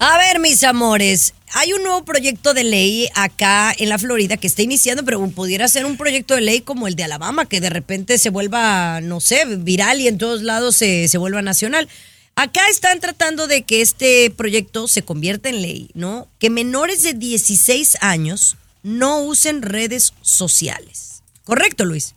[0.00, 4.46] A ver, mis amores, hay un nuevo proyecto de ley acá en la Florida que
[4.46, 7.68] está iniciando, pero pudiera ser un proyecto de ley como el de Alabama, que de
[7.68, 11.88] repente se vuelva, no sé, viral y en todos lados se, se vuelva nacional.
[12.36, 16.28] Acá están tratando de que este proyecto se convierta en ley, ¿no?
[16.38, 21.24] Que menores de 16 años no usen redes sociales.
[21.42, 22.14] ¿Correcto, Luis?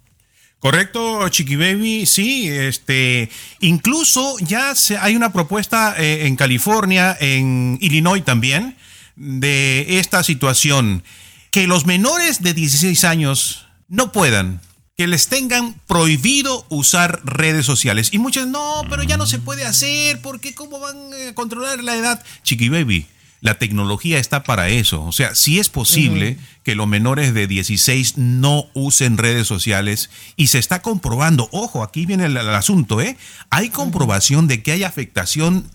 [0.61, 7.79] Correcto, Chiqui Baby, sí, este, incluso ya se- hay una propuesta eh, en California, en
[7.81, 8.77] Illinois también,
[9.15, 11.03] de esta situación,
[11.49, 14.61] que los menores de 16 años no puedan,
[14.95, 18.09] que les tengan prohibido usar redes sociales.
[18.11, 20.95] Y muchos, no, pero ya no se puede hacer, porque cómo van
[21.27, 22.23] a controlar la edad?
[22.43, 23.07] Chiqui Baby,
[23.41, 25.03] la tecnología está para eso.
[25.03, 30.47] O sea, sí es posible que los menores de 16 no usen redes sociales y
[30.47, 33.17] se está comprobando, ojo, aquí viene el, el asunto, ¿eh?
[33.49, 35.65] Hay comprobación de que hay afectación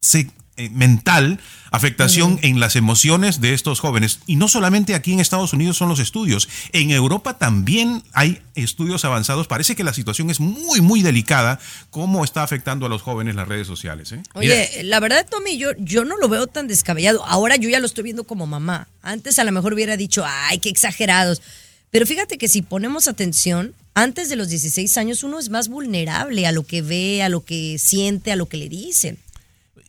[0.00, 0.30] se-
[0.70, 1.38] mental,
[1.70, 4.20] afectación en las emociones de estos jóvenes.
[4.26, 9.04] Y no solamente aquí en Estados Unidos son los estudios, en Europa también hay estudios
[9.04, 9.46] avanzados.
[9.46, 13.48] Parece que la situación es muy, muy delicada, cómo está afectando a los jóvenes las
[13.48, 14.12] redes sociales.
[14.12, 14.22] ¿eh?
[14.34, 17.24] Oye, la verdad, Tommy, yo, yo no lo veo tan descabellado.
[17.24, 18.88] Ahora yo ya lo estoy viendo como mamá.
[19.02, 21.42] Antes a lo mejor hubiera dicho, ay, qué exagerados.
[21.90, 26.46] Pero fíjate que si ponemos atención, antes de los 16 años uno es más vulnerable
[26.46, 29.18] a lo que ve, a lo que siente, a lo que le dicen.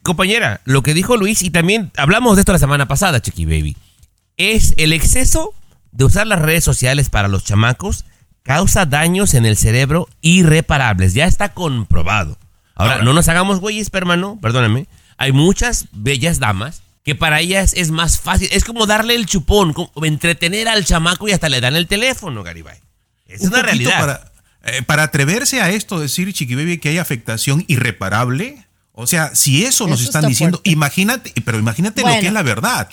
[0.02, 3.76] Compañera, lo que dijo Luis, y también hablamos de esto la semana pasada, Chiqui Baby,
[4.38, 5.54] es el exceso
[5.92, 8.06] de usar las redes sociales para los chamacos
[8.44, 11.14] causa daños en el cerebro irreparables.
[11.14, 12.38] Ya está comprobado.
[12.76, 13.06] Ahora, Ahora.
[13.06, 14.88] no nos hagamos güeyes, hermano, perdóname.
[15.18, 18.48] Hay muchas bellas damas que para ellas es más fácil.
[18.52, 22.42] Es como darle el chupón, como entretener al chamaco y hasta le dan el teléfono,
[22.44, 22.78] Garibay.
[23.28, 24.00] Es Un una realidad.
[24.00, 24.32] Para,
[24.64, 28.66] eh, para atreverse a esto, decir, Chiqui Baby, que hay afectación irreparable.
[29.02, 30.70] O sea, si eso nos están está diciendo, fuerte.
[30.72, 32.90] imagínate, pero imagínate lo que es la verdad.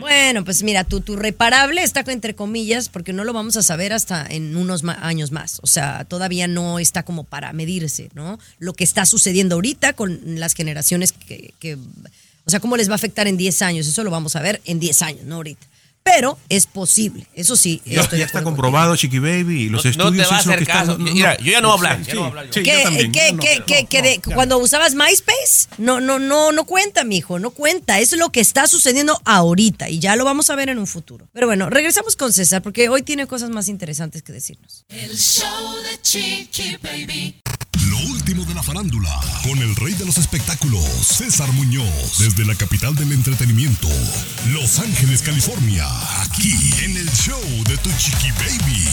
[0.00, 3.92] Bueno, pues mira, tu, tu reparable está entre comillas porque no lo vamos a saber
[3.92, 5.60] hasta en unos ma- años más.
[5.62, 8.40] O sea, todavía no está como para medirse, ¿no?
[8.58, 11.74] Lo que está sucediendo ahorita con las generaciones que, que-
[12.44, 13.86] o sea, cómo les va a afectar en 10 años.
[13.86, 15.64] Eso lo vamos a ver en 10 años, no ahorita.
[16.06, 17.80] Pero es posible, eso sí.
[17.86, 20.36] Ya, estoy de ya está comprobado, Chiqui Baby, y los No- no te estudios va
[20.36, 20.98] a hacer están- caso.
[20.98, 22.52] Mira, yo ya no voy a hablar, ya no voy a hablar yo.
[22.52, 24.34] sí, ¿Qué, yo también, qué- yo no, qué- no, qué- qué de- ya.
[24.34, 25.68] cuando usabas MySpace?
[25.78, 28.00] No, no, no, no cuenta, mijo, no cuenta.
[28.00, 30.86] Eso es lo que está sucediendo ahorita y ya lo vamos a ver en un
[30.86, 31.26] futuro.
[31.32, 34.84] Pero bueno, regresamos con César porque hoy tiene cosas más interesantes que decirnos.
[34.90, 35.48] El show
[35.90, 37.40] de Chiqui Baby.
[37.94, 42.56] Lo último de la farándula, con el rey de los espectáculos, César Muñoz, desde la
[42.56, 43.86] capital del entretenimiento,
[44.52, 45.86] Los Ángeles, California,
[46.20, 46.52] aquí
[46.84, 48.84] en el show de tu chiqui baby.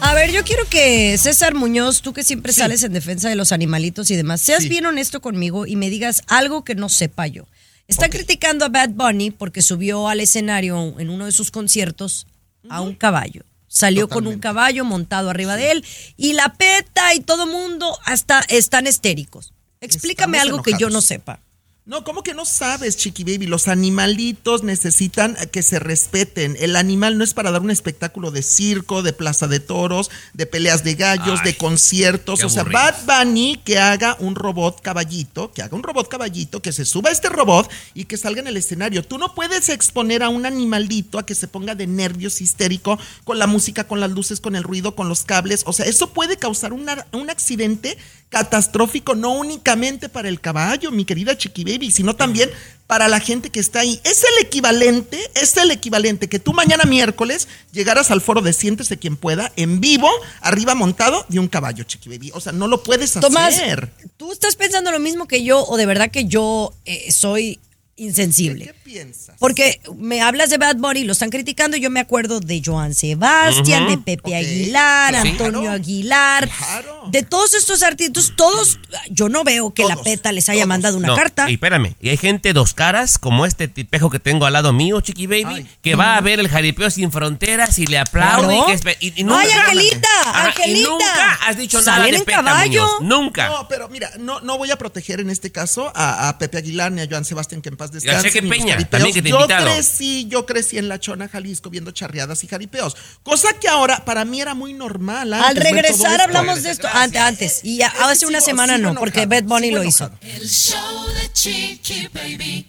[0.00, 3.52] A ver, yo quiero que César Muñoz, tú que siempre sales en defensa de los
[3.52, 7.46] animalitos y demás, seas bien honesto conmigo y me digas algo que no sepa yo.
[7.88, 12.26] Están criticando a Bad Bunny porque subió al escenario en uno de sus conciertos
[12.70, 13.42] a un caballo.
[13.76, 15.84] Salió con un caballo montado arriba de él
[16.16, 19.52] y la peta y todo mundo hasta están estéricos.
[19.82, 21.40] Explícame Estamos algo que yo no sepa.
[21.88, 23.46] No, ¿cómo que no sabes, Chiqui Baby?
[23.46, 26.56] Los animalitos necesitan que se respeten.
[26.58, 30.46] El animal no es para dar un espectáculo de circo, de plaza de toros, de
[30.46, 32.42] peleas de gallos, Ay, de conciertos.
[32.42, 32.64] O sea.
[32.64, 37.10] Bad Bunny que haga un robot caballito, que haga un robot caballito, que se suba
[37.10, 39.04] a este robot y que salga en el escenario.
[39.04, 43.38] Tú no puedes exponer a un animalito a que se ponga de nervios histérico con
[43.38, 45.62] la música, con las luces, con el ruido, con los cables.
[45.66, 47.96] O sea, eso puede causar una- un accidente
[48.28, 52.50] catastrófico, no únicamente para el caballo, mi querida Chiqui Baby, sino también
[52.86, 54.00] para la gente que está ahí.
[54.04, 58.96] Es el equivalente, es el equivalente que tú mañana miércoles llegaras al foro de Siéntese
[58.96, 60.08] quien pueda, en vivo,
[60.40, 62.30] arriba montado de un caballo, Chiqui Baby.
[62.34, 63.90] O sea, no lo puedes Tomás, hacer.
[64.16, 67.58] ¿tú estás pensando lo mismo que yo o de verdad que yo eh, soy
[67.96, 68.66] insensible?
[68.66, 69.34] ¿Qué piensas?
[69.38, 72.94] Porque me hablas de Bad Bunny, lo están criticando, y yo me acuerdo de Joan
[72.94, 74.34] Sebastián, de Pepe.
[74.36, 75.28] Aguilar, Sí.
[75.30, 75.74] Antonio Claro.
[75.76, 77.02] Aguilar, Claro.
[77.10, 78.78] de todos estos artistas, todos,
[79.10, 80.68] yo no veo que la PETA les haya todos.
[80.68, 81.48] mandado una No, carta.
[81.50, 85.00] Y espérame, y hay gente dos caras, como este tipejo que tengo al lado mío,
[85.00, 85.66] Chiqui Baby, Ay.
[85.82, 88.46] que va a ver el jaripeo sin fronteras y le aplaude.
[88.56, 88.62] Claro.
[88.62, 90.08] y que espe- y, y nunca- ¡Ay, Angelita!
[90.24, 90.88] Ajá, y ¡Angelita!
[90.90, 92.82] nunca has dicho nada de en Peta caballo.
[93.00, 93.48] Muñoz, Nunca.
[93.48, 96.92] No, pero mira, no, no voy a proteger en este caso a, a Pepe Aguilar
[96.92, 98.30] ni a Joan Sebastián, que en paz descanse.
[98.30, 102.42] Cheque Peña, también que te Yo crecí, yo crecí en La Chona, Jalisco, viendo charreadas
[102.44, 102.96] y jaripeos.
[103.22, 105.32] Cosa que ahora para mí era muy normal.
[105.32, 106.22] Al antes todo regresar esto.
[106.24, 109.42] hablamos de esto antes, antes y ya hace una sigo- semana sigo no, porque enojado,
[109.42, 110.10] Bad Bunny sigo lo hizo.
[110.22, 112.68] El show de Chiqui Baby.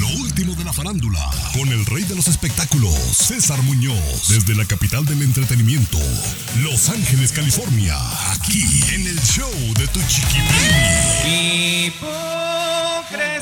[0.00, 1.18] Lo último de la farándula,
[1.54, 5.98] con el rey de los espectáculos, César Muñoz, desde la capital del entretenimiento,
[6.62, 7.96] Los Ángeles, California,
[8.32, 8.62] aquí
[8.94, 11.92] en el show de Tu Chiqui Baby.
[13.10, 13.40] Que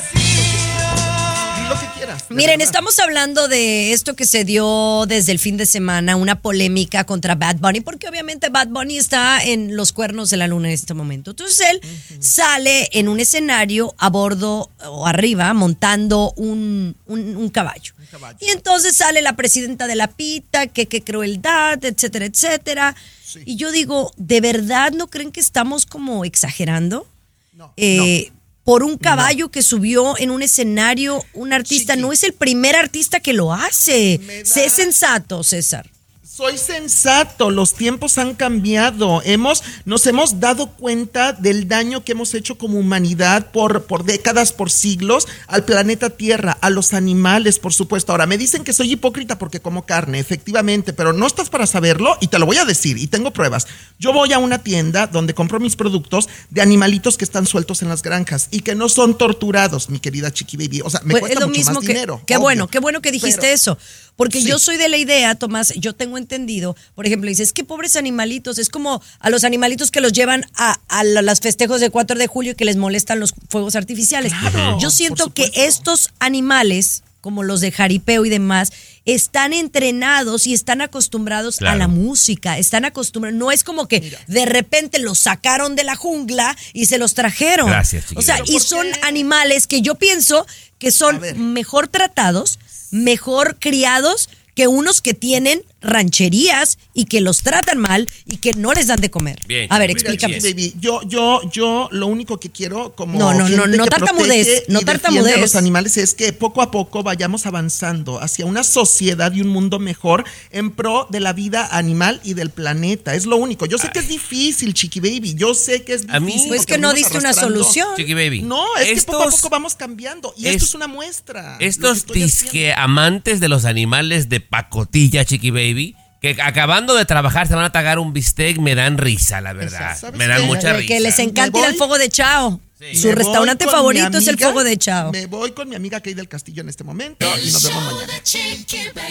[1.97, 2.25] quieras.
[2.29, 7.03] Miren, estamos hablando de esto que se dio desde el fin de semana, una polémica
[7.05, 10.73] contra Bad Bunny, porque obviamente Bad Bunny está en los cuernos de la luna en
[10.73, 11.31] este momento.
[11.31, 11.81] Entonces él
[12.19, 17.93] sale en un escenario a bordo o arriba montando un, un- un caballo.
[18.11, 18.37] caballo.
[18.41, 22.95] Y entonces sale la presidenta de la pita, que qué crueldad, etcétera, etcétera.
[23.23, 23.41] Sí.
[23.45, 27.07] Y yo digo, ¿de verdad no creen que estamos como exagerando?
[27.53, 28.31] No, eh,
[28.67, 31.93] por un caballo que subió en un escenario un artista.
[31.93, 32.01] Chiqui.
[32.01, 34.19] No es el primer artista que lo hace.
[34.19, 35.89] Da- Sé sensato, César.
[36.37, 39.23] Soy sensato, los tiempos han cambiado.
[39.25, 44.53] Hemos, nos hemos dado cuenta del daño que hemos hecho como humanidad por, por décadas,
[44.53, 48.11] por siglos, al planeta Tierra, a los animales, por supuesto.
[48.11, 52.15] Ahora, me dicen que soy hipócrita porque como carne, efectivamente, pero no estás para saberlo
[52.21, 53.65] y te lo voy a decir y tengo pruebas.
[53.97, 57.89] Yo voy a una tienda donde compro mis productos de animalitos que están sueltos en
[57.89, 60.81] las granjas y que no son torturados, mi querida Chiqui Baby.
[60.85, 61.87] O sea, me Pues cuesta es lo mucho mismo más que.
[61.93, 62.21] dinero.
[62.27, 62.43] Qué obvio.
[62.43, 63.77] bueno, qué bueno que dijiste Pero- eso.
[64.17, 64.47] Porque Sí.
[64.49, 68.57] yo soy de la idea, Tomás, yo tengo entendido, por ejemplo, dices, que pobres animalitos,
[68.57, 72.51] es como a los animalitos que los llevan a, a festejos de 4 de julio
[72.51, 74.33] y que les molestan los fuegos artificiales.
[74.33, 78.71] Claro, yo siento que estos animales, como los de jaripeo y demás,
[79.05, 84.45] están entrenados y están acostumbrados a la música, están acostumbrados, no es como que de
[84.45, 87.67] repente los sacaron de la jungla y se los trajeron.
[87.69, 88.99] Gracias, O sea, y ¿Pero por son qué?
[89.03, 90.45] animales que yo pienso
[90.79, 91.21] que son
[91.53, 92.59] mejor tratados,
[92.91, 98.73] mejor criados que unos que tienen rancherías y que los tratan mal y que no
[98.73, 99.39] les dan de comer.
[99.47, 100.39] Bien, a ver, bien, explícame.
[100.39, 104.63] Baby, yo, yo, yo lo único que quiero como No, no, no, gente no tartamudez,
[104.67, 105.23] no y tartamudez.
[105.23, 109.41] defiende a los animales es que poco a poco vayamos avanzando hacia una sociedad y
[109.41, 113.15] un mundo mejor en pro de la vida animal y del planeta.
[113.15, 113.65] Es lo único.
[113.65, 115.33] Yo sé que es difícil, Chiqui Baby.
[115.35, 116.15] Yo sé que es difícil.
[116.15, 117.87] A mí- Pues que no diste una solución.
[117.95, 118.41] Chiqui Baby.
[118.41, 120.33] No, es que poco a Estos- poco vamos cambiando.
[120.37, 121.57] Y es- esto es una muestra.
[121.59, 125.76] Estos disque amantes de los animales de pacotilla, Chiqui Baby,
[126.21, 129.97] que acabando de trabajar se van a tagar un bistec, me dan risa, la verdad.
[129.99, 130.47] ¿Sabes Me dan qué?
[130.47, 130.87] mucha risa.
[130.87, 132.59] que les encanta Me ir al voy- fuego de Chao.
[132.93, 135.11] Su Me restaurante favorito es el fuego de Chao.
[135.11, 137.83] Me voy con mi amiga Kay del Castillo en este momento y El nos vemos
[137.83, 138.13] mañana.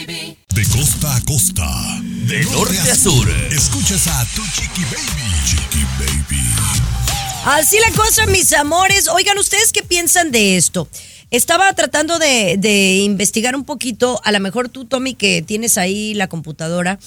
[0.06, 0.36] de.
[0.54, 1.68] De costa a costa,
[2.02, 3.28] de norte a sur.
[3.50, 5.32] Escuchas a Tu Chiqui Baby.
[5.44, 6.42] Chiqui Baby.
[7.44, 9.08] Así la cosa, mis amores.
[9.08, 10.88] Oigan, ¿ustedes qué piensan de esto?
[11.36, 16.28] Estaba tratando de, investigar un poquito, a lo mejor tú, Tommy, que tienes ahí la
[16.28, 16.98] computadora,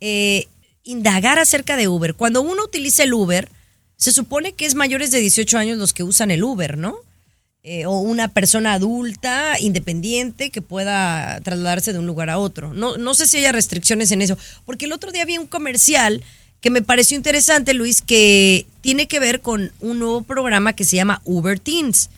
[0.00, 0.48] eh,
[0.84, 2.14] indagar acerca de Uber.
[2.14, 3.48] Cuando uno utiliza el Uber,
[3.96, 6.98] se supone que es mayores de 18 años los que usan el Uber, ¿no?
[7.62, 12.74] Eh, o una persona adulta, independiente, que pueda trasladarse de un lugar a otro.
[12.74, 16.22] No, no sé si haya restricciones en eso, porque el otro día vi un comercial
[16.60, 20.96] que me pareció interesante, Luis, que tiene que ver con un nuevo programa que se
[20.96, 22.10] llama Uber Teens,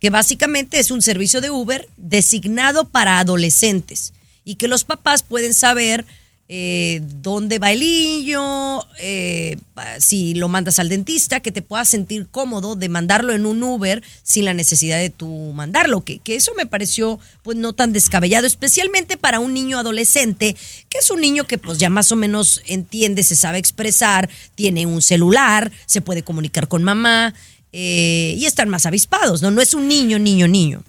[0.00, 4.12] que básicamente es un servicio de Uber designado para adolescentes
[4.44, 6.04] y que los papás pueden saber
[6.50, 9.58] eh, dónde va el niño, eh,
[9.98, 14.02] si lo mandas al dentista, que te puedas sentir cómodo de mandarlo en un Uber
[14.22, 18.46] sin la necesidad de tú mandarlo, que, que eso me pareció pues no tan descabellado,
[18.46, 20.56] especialmente para un niño adolescente,
[20.88, 24.86] que es un niño que pues ya más o menos entiende, se sabe expresar, tiene
[24.86, 27.34] un celular, se puede comunicar con mamá
[27.72, 29.50] eh, y están más avispados, ¿no?
[29.50, 30.82] No es un niño, niño, niño.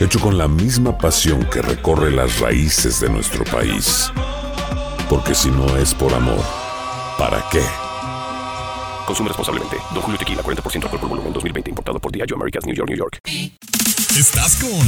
[0.00, 4.12] hecho con la misma pasión que recorre las raíces de nuestro país.
[5.08, 6.44] Porque si no es por amor,
[7.18, 7.62] ¿para qué?
[9.06, 9.76] Consume responsablemente.
[9.94, 11.70] Don Julio Tequila, 40% alcohol por volumen, 2020.
[11.70, 13.18] Importado por Diageo Americas, New York, New York.
[14.16, 14.86] Estás con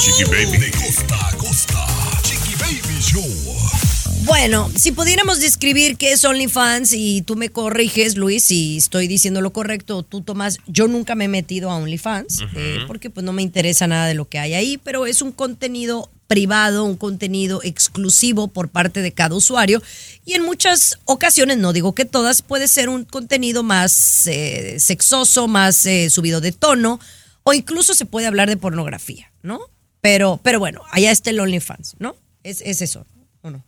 [0.00, 0.58] Chiqui Baby.
[0.58, 1.86] De costa a costa.
[2.22, 3.99] Chiqui Baby Show.
[4.24, 9.40] Bueno, si pudiéramos describir qué es OnlyFans y tú me corriges, Luis, si estoy diciendo
[9.40, 13.32] lo correcto, tú, Tomás, yo nunca me he metido a OnlyFans eh, porque pues no
[13.32, 17.60] me interesa nada de lo que hay ahí, pero es un contenido privado, un contenido
[17.64, 19.82] exclusivo por parte de cada usuario
[20.24, 25.48] y en muchas ocasiones, no digo que todas, puede ser un contenido más eh, sexoso,
[25.48, 27.00] más eh, subido de tono
[27.42, 29.60] o incluso se puede hablar de pornografía, ¿no?
[30.00, 32.16] Pero, pero bueno, allá está el OnlyFans, ¿no?
[32.42, 33.06] Es, es eso,
[33.42, 33.64] ¿o no?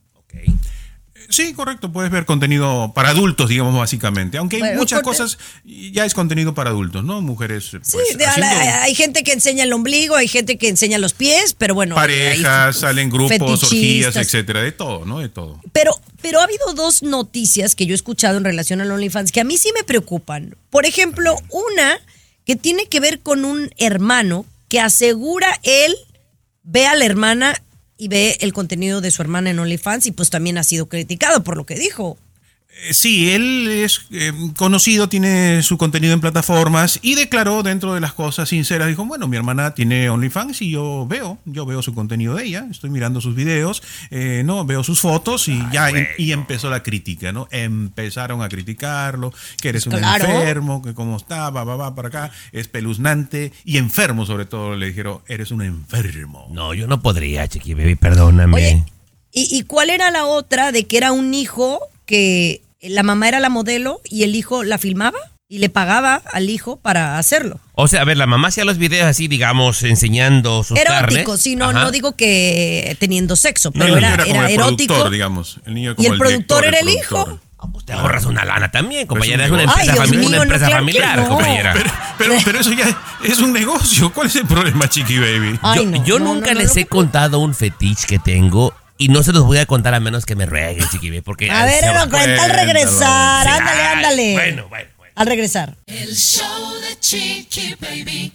[1.33, 4.37] Sí, correcto, puedes ver contenido para adultos, digamos, básicamente.
[4.37, 7.23] Aunque hay Bueno, muchas cosas, ya es contenido para adultos, ¿no?
[7.23, 11.14] Mujeres, pues, Sí, haciendo hay gente que enseña el ombligo, hay gente que enseña los
[11.14, 11.95] pies, pero bueno.
[11.95, 15.21] parejas, hay salen grupos, orgías, etcétera, de todo, ¿no?
[15.21, 15.59] De todo.
[15.73, 19.40] Pero, pero ha habido dos noticias que yo he escuchado en relación al OnlyFans que
[19.40, 20.57] a mí sí me preocupan.
[20.68, 21.99] Por ejemplo, una
[22.45, 25.95] que tiene que ver con un hermano que asegura él
[26.62, 27.62] ve a la hermana
[28.02, 31.44] y ve el contenido de su hermana en OnlyFans y pues también ha sido criticado
[31.44, 32.18] por lo que dijo.
[32.88, 38.00] Eh, Sí, él es eh, conocido, tiene su contenido en plataformas y declaró dentro de
[38.00, 41.94] las cosas sinceras, dijo, bueno, mi hermana tiene OnlyFans y yo veo, yo veo su
[41.94, 46.06] contenido de ella, estoy mirando sus videos, eh, no, veo sus fotos y ya y,
[46.18, 47.46] y empezó la crítica, ¿no?
[47.52, 50.24] Empezaron a criticarlo, que eres un Claro.
[50.26, 54.87] enfermo, que cómo está, va, va, va para acá, espeluznante y enfermo sobre todo, le
[54.87, 56.48] dijeron, eres un enfermo.
[56.50, 58.56] No, yo no podría, Chiqui Baby, perdóname.
[58.56, 58.85] Oye,
[59.35, 63.40] ¿Y, y cuál era la otra de que era un hijo que la mamá era
[63.40, 67.60] la modelo y el hijo la filmaba y le pagaba al hijo para hacerlo?
[67.74, 71.56] O sea, a ver, la mamá hacía los videos así, digamos, enseñando sus Erótico, sí,
[71.56, 74.88] no, no digo que teniendo sexo, pero era, era como era el erótico.
[74.94, 75.60] productor, digamos.
[75.66, 77.28] El niño Y el productor director, era el productor.
[77.34, 77.40] hijo.
[77.86, 79.44] Te ahorras una lana también, compañera.
[79.44, 81.28] Es un una empresa, Ay, Dios fami- una mío, no, empresa claro que familiar, no.
[81.28, 81.74] compañera.
[82.18, 84.12] Pero, pero eso ya es un negocio.
[84.12, 85.60] ¿Cuál es el problema, Chiqui Baby?
[85.76, 89.58] yo yo nunca les he contado un fetiche que tengo y no se los voy
[89.58, 91.50] a contar a menos que me rueguen, Chiqui Baby, porque...
[91.50, 94.32] A ver, no, cuenta al regresar, Sí, ándale, ay, ándale.
[94.34, 94.90] Bueno, bueno.
[95.16, 95.76] Al regresar.
[95.86, 98.32] El show de Chiqui Baby.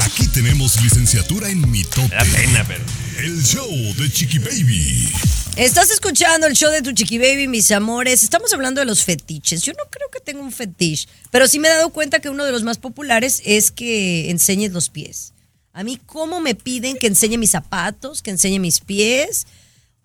[0.00, 2.14] Aquí tenemos licenciatura en mitote.
[2.14, 2.84] Da pena, pero...
[3.18, 3.66] El show
[3.96, 5.10] de Chiqui Baby.
[5.56, 8.22] Estás escuchando el show de tu chiqui baby, mis amores.
[8.22, 9.62] Estamos hablando de los fetiches.
[9.62, 12.44] Yo no creo que tenga un fetiche, pero sí me he dado cuenta que uno
[12.44, 15.32] de los más populares es que enseñes los pies.
[15.72, 19.46] A mí, ¿cómo me piden que enseñe mis zapatos, que enseñe mis pies?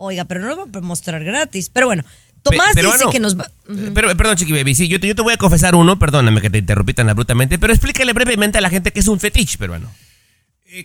[0.03, 1.69] Oiga, pero no lo voy a mostrar gratis.
[1.69, 2.03] Pero bueno,
[2.41, 3.51] Tomás pero dice bueno, que nos va.
[3.93, 6.49] Pero, perdón, Chiqui Baby, sí, yo te, yo te voy a confesar uno, perdóname que
[6.49, 9.91] te interrumpí tan abruptamente, pero explícale brevemente a la gente que es un fetiche peruano.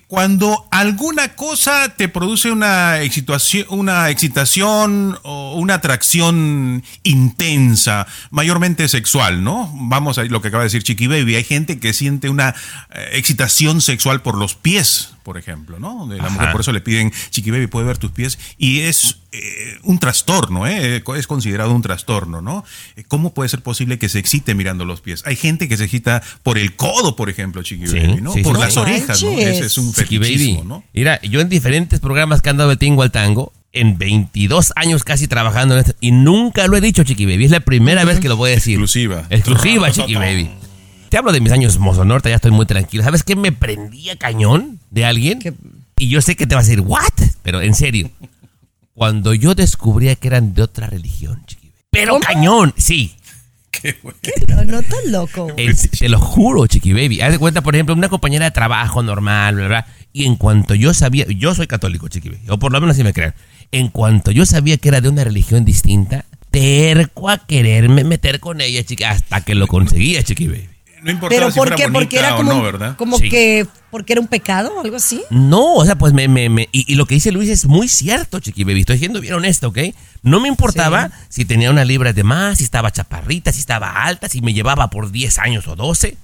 [0.08, 9.44] Cuando alguna cosa te produce una excitación, una excitación o una atracción intensa, mayormente sexual,
[9.44, 9.72] ¿no?
[9.74, 11.36] Vamos a lo que acaba de decir Chiqui Baby.
[11.36, 12.54] Hay gente que siente una
[12.90, 16.06] eh, excitación sexual por los pies, por ejemplo, ¿no?
[16.06, 16.32] De la Ajá.
[16.34, 18.38] mujer, por eso le piden Chiqui Baby, puede ver tus pies.
[18.58, 21.02] Y es eh, un trastorno, ¿eh?
[21.16, 22.64] Es considerado un trastorno, ¿no?
[22.94, 25.24] Eh, ¿Cómo puede ser posible que se excite mirando los pies?
[25.26, 28.32] Hay gente que se excita por el codo, por ejemplo, Chiqui Sí, Baby, ¿no?
[28.32, 28.78] sí, por sí, las sí.
[28.78, 29.30] orejas, ¿no?
[29.32, 30.68] Ese es un Chiqui fetichismo, Baby.
[30.68, 30.84] ¿no?
[30.94, 35.02] Mira, yo en diferentes programas que han dado de tingo al tango, en 22 años
[35.02, 37.46] casi trabajando en esto, y nunca lo he dicho, Chiqui Baby.
[37.46, 38.74] Es la primera vez que lo voy a decir.
[38.74, 39.26] Exclusiva.
[39.28, 40.50] Exclusiva, Chiqui Baby.
[41.08, 43.04] Te hablo de mis años mozo norte, ya estoy muy tranquilo.
[43.04, 45.38] ¿Sabes qué me prendía cañón de alguien?
[45.38, 45.54] ¿Qué?
[45.98, 47.12] Y yo sé que te vas a decir, ¿what?
[47.42, 48.10] Pero en serio,
[48.92, 51.84] cuando yo descubría que eran de otra religión, Chiqui Baby.
[51.90, 52.24] Pero ¿Cómo?
[52.24, 53.14] cañón, sí.
[54.48, 55.48] No, no tan loco.
[55.98, 57.20] Te lo juro, Chiqui Baby.
[57.20, 59.86] Haz de cuenta, por ejemplo, una compañera de trabajo normal, bla, bla.
[60.12, 62.50] Y en cuanto yo sabía, yo soy católico, Chiqui Baby.
[62.50, 63.34] O por lo menos así me crean.
[63.72, 68.60] En cuanto yo sabía que era de una religión distinta, terco a quererme meter con
[68.60, 70.68] ella, Chiqui, hasta que lo conseguía, Chiqui Baby.
[71.06, 71.82] No importaba Pero si ¿por fuera qué?
[71.84, 72.96] Porque bonita era o como, no, un- ¿verdad?
[72.96, 73.28] como Sí.
[73.28, 75.22] que porque era un pecado o algo así.
[75.30, 77.88] No, o sea, pues me, me, me- y, y lo que dice Luis es muy
[77.88, 78.80] cierto, Chiqui Baby.
[78.80, 79.78] Estoy siendo bien honesto, ¿ok?
[80.22, 84.28] No me importaba si tenía una libra de más, si estaba chaparrita, si estaba alta,
[84.28, 86.16] si me llevaba por 10 años o 12.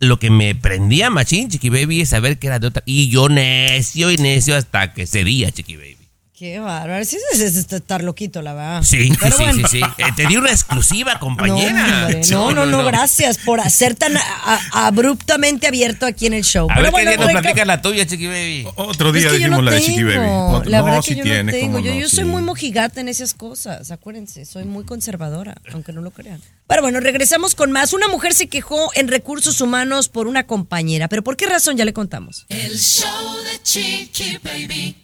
[0.00, 2.82] Lo que me prendía machín, Chiqui Baby, es saber que era de otra.
[2.86, 5.98] Y yo necio y necio hasta que sería, Chiqui Baby.
[6.40, 7.04] Qué bárbaro.
[7.04, 8.82] Sí, es, es- es estar loquito, la verdad.
[8.82, 9.68] Sí, sí, Pero sí, bueno.
[9.68, 9.84] sí, sí.
[9.98, 12.08] Eh, te di una exclusiva, No, compañera.
[12.30, 16.66] no, no, no, gracias por ser tan a- a- abruptamente abierto aquí en el show.
[16.70, 18.66] A Pero ver bueno, qué día nos platicas la tuya, Chiqui Baby.
[18.76, 20.28] Otro Es día que yo dijimos no la de Chiqui Baby.
[20.30, 21.78] Otro- La no, verdad sí que yo tiene, no tengo.
[21.78, 22.16] Yo, no, yo sí.
[22.16, 23.90] soy muy mojigata en esas cosas.
[23.90, 26.40] Acuérdense, soy muy conservadora, aunque no lo crean.
[26.66, 27.92] Pero bueno, regresamos con más.
[27.92, 31.06] Una mujer se quejó en recursos humanos por una compañera.
[31.08, 31.76] ¿Pero por qué razón?
[31.76, 32.46] Ya le contamos.
[32.48, 34.96] El show de Chiqui Baby.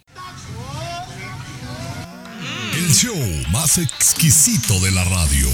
[2.87, 3.17] El show
[3.51, 5.49] más exquisito de la radio.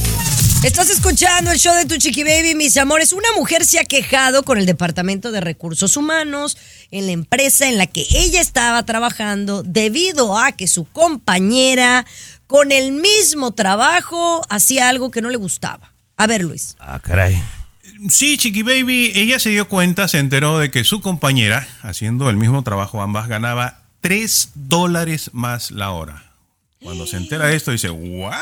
[0.63, 3.11] Estás escuchando el show de tu chiqui baby, mis amores.
[3.11, 6.59] Una mujer se ha quejado con el Departamento de Recursos Humanos
[6.91, 12.05] en la empresa en la que ella estaba trabajando debido a que su compañera
[12.45, 15.91] con el mismo trabajo hacía algo que no le gustaba.
[16.17, 16.75] A ver, Luis.
[16.77, 17.41] Ah, caray.
[18.09, 22.37] Sí, Chiqui Baby, ella se dio cuenta, se enteró de que su compañera, haciendo el
[22.37, 26.32] mismo trabajo, ambas ganaba 3 dólares más la hora.
[26.83, 28.33] Cuando se entera de esto, dice, ¿What?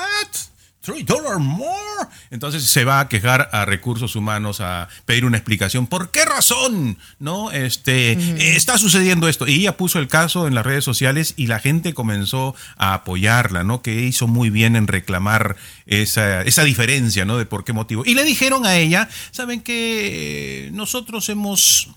[0.84, 2.10] ¿3 dólares more?
[2.32, 5.86] Entonces se va a quejar a recursos humanos a pedir una explicación.
[5.86, 6.98] ¿Por qué razón?
[7.20, 7.52] ¿No?
[7.52, 9.48] Este, eh, está sucediendo esto.
[9.48, 13.64] Y ella puso el caso en las redes sociales y la gente comenzó a apoyarla,
[13.64, 13.84] ¿no?
[13.84, 17.38] Que hizo muy bien en reclamar esa, esa diferencia, ¿no?
[17.38, 18.04] De por qué motivo.
[18.04, 21.90] Y le dijeron a ella, ¿saben que nosotros hemos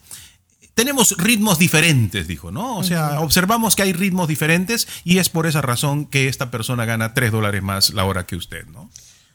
[0.74, 2.76] tenemos ritmos diferentes, dijo, ¿no?
[2.76, 6.84] O sea, observamos que hay ritmos diferentes y es por esa razón que esta persona
[6.84, 8.90] gana 3 dólares más la hora que usted, ¿no?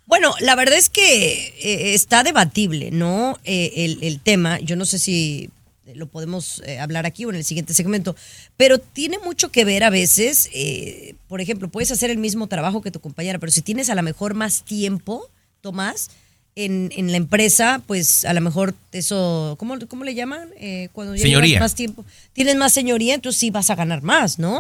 [0.06, 3.38] Bueno, la verdad es que eh, está debatible, ¿no?
[3.44, 5.50] Eh, el, el tema, yo no sé si
[5.96, 8.16] lo podemos eh, hablar aquí o en el siguiente segmento,
[8.58, 12.82] pero tiene mucho que ver a veces, eh, por ejemplo, puedes hacer el mismo trabajo
[12.82, 15.30] que tu compañera, pero si tienes a lo mejor más tiempo,
[15.62, 16.10] Tomás,
[16.66, 20.50] en, en la empresa, pues a lo mejor eso, ¿cómo, cómo le llaman?
[20.60, 21.60] Eh, cuando Señoría.
[21.60, 22.04] más tiempo,
[22.34, 24.60] tienes más señoría, entonces sí vas a ganar más, ¿no?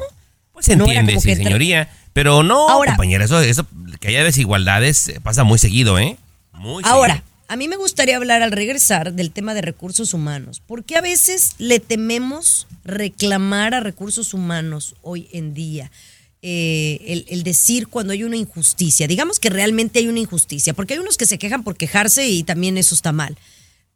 [0.53, 1.89] Pues se entiende, sí, señoría.
[2.13, 3.65] Pero no, Ahora- compañera, eso, eso,
[3.99, 6.17] que haya desigualdades eh, pasa muy seguido, ¿eh?
[6.53, 7.29] Muy Ahora, seguido.
[7.47, 11.53] a mí me gustaría hablar al regresar del tema de recursos humanos, porque a veces
[11.59, 15.91] le tememos reclamar a recursos humanos hoy en día.
[16.41, 20.93] Eh, el, el decir cuando hay una injusticia, digamos que realmente hay una injusticia, porque
[20.93, 23.37] hay unos que se quejan por quejarse y también eso está mal,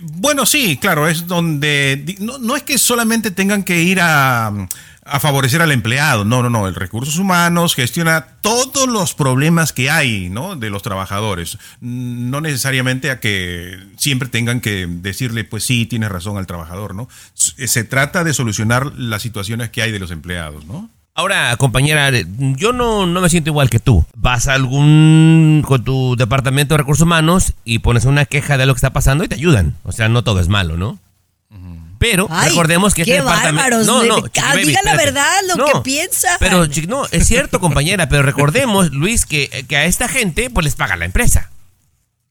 [0.03, 4.69] Bueno, sí, claro, es donde no, no es que solamente tengan que ir a,
[5.05, 9.91] a favorecer al empleado, no, no, no, el recursos humanos gestiona todos los problemas que
[9.91, 10.55] hay, ¿no?
[10.55, 16.39] De los trabajadores, no necesariamente a que siempre tengan que decirle, pues sí, tienes razón
[16.39, 17.09] al trabajador, ¿no?
[17.35, 20.89] Se se trata de solucionar las situaciones que hay de los empleados, ¿no?
[21.15, 24.05] Ahora, compañera, yo no, no me siento igual que tú.
[24.15, 28.73] Vas a algún con tu departamento de recursos humanos y pones una queja de lo
[28.75, 29.77] que está pasando y te ayudan.
[29.85, 30.99] O sea, no todo es malo, ¿no?
[31.99, 33.85] Pero Ay, recordemos que qué este departamento.
[33.85, 36.37] No, no, ah, Chiqui Baby, diga la verdad, lo que piensa.
[36.41, 40.65] Pero, Chiqui- no, es cierto, compañera, pero recordemos, Luis, que, que a esta gente pues
[40.65, 41.51] les paga la empresa.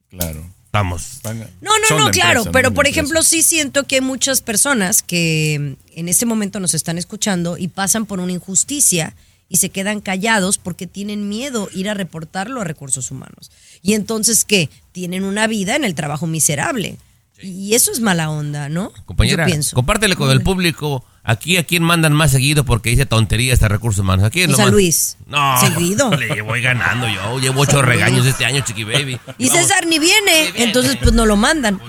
[0.09, 0.43] Claro.
[0.71, 1.19] Vamos.
[1.59, 6.07] No, no, no, claro, pero por ejemplo sí siento que hay muchas personas que en
[6.07, 9.13] este momento nos están escuchando y pasan por una injusticia
[9.49, 13.51] y se quedan callados porque tienen miedo ir a reportarlo a recursos humanos.
[13.81, 14.69] Y entonces, ¿qué?
[14.93, 16.97] Tienen una vida en el trabajo miserable.
[17.41, 18.93] Y eso es mala onda, ¿no?
[19.05, 19.75] Compañera, Yo pienso.
[19.75, 21.03] compártele con el público.
[21.23, 24.25] Aquí a quién mandan más seguido porque dice tonterías de recursos humanos.
[24.25, 25.17] Aquí Pues lo a man- Luis.
[25.27, 25.59] No.
[25.59, 26.09] Seguido.
[26.17, 27.39] Le voy ganando yo.
[27.39, 29.19] Llevo ocho regaños este año, Chiqui Baby.
[29.37, 29.61] Y Vamos.
[29.61, 31.79] César ni viene, entonces pues no lo mandan.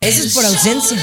[0.00, 0.98] Eso es por ausencia.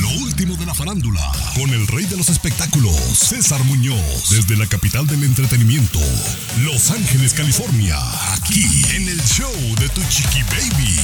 [0.00, 4.66] Lo último de la farándula, con el rey de los espectáculos, César Muñoz, desde la
[4.66, 5.98] capital del entretenimiento,
[6.62, 7.96] Los Ángeles, California,
[8.34, 8.64] aquí
[8.94, 9.50] en el show
[9.80, 10.96] de Tu Chiqui Baby.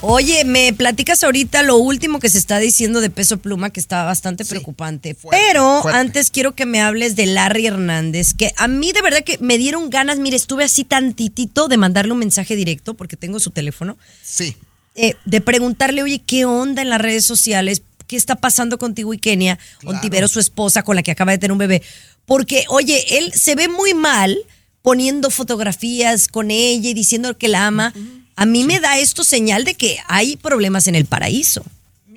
[0.00, 4.04] Oye, me platicas ahorita lo último que se está diciendo de peso pluma, que está
[4.04, 5.16] bastante preocupante.
[5.28, 5.98] Pero fuerte.
[5.98, 9.58] antes quiero que me hables de Larry Hernández, que a mí de verdad que me
[9.58, 13.98] dieron ganas, mire, estuve así tantitito de mandarle un mensaje directo, porque tengo su teléfono,
[14.22, 14.56] Sí.
[14.94, 17.82] eh, de preguntarle, oye, ¿qué onda en las redes sociales?
[18.06, 19.58] ¿Qué está pasando contigo y Kenia?
[19.84, 21.82] Ontivero, su esposa, con la que acaba de tener un bebé.
[22.24, 24.38] Porque, oye, él se ve muy mal
[24.82, 27.92] poniendo fotografías con ella y diciendo que la ama.
[28.38, 31.64] A mí me da esto señal de que hay problemas en el paraíso.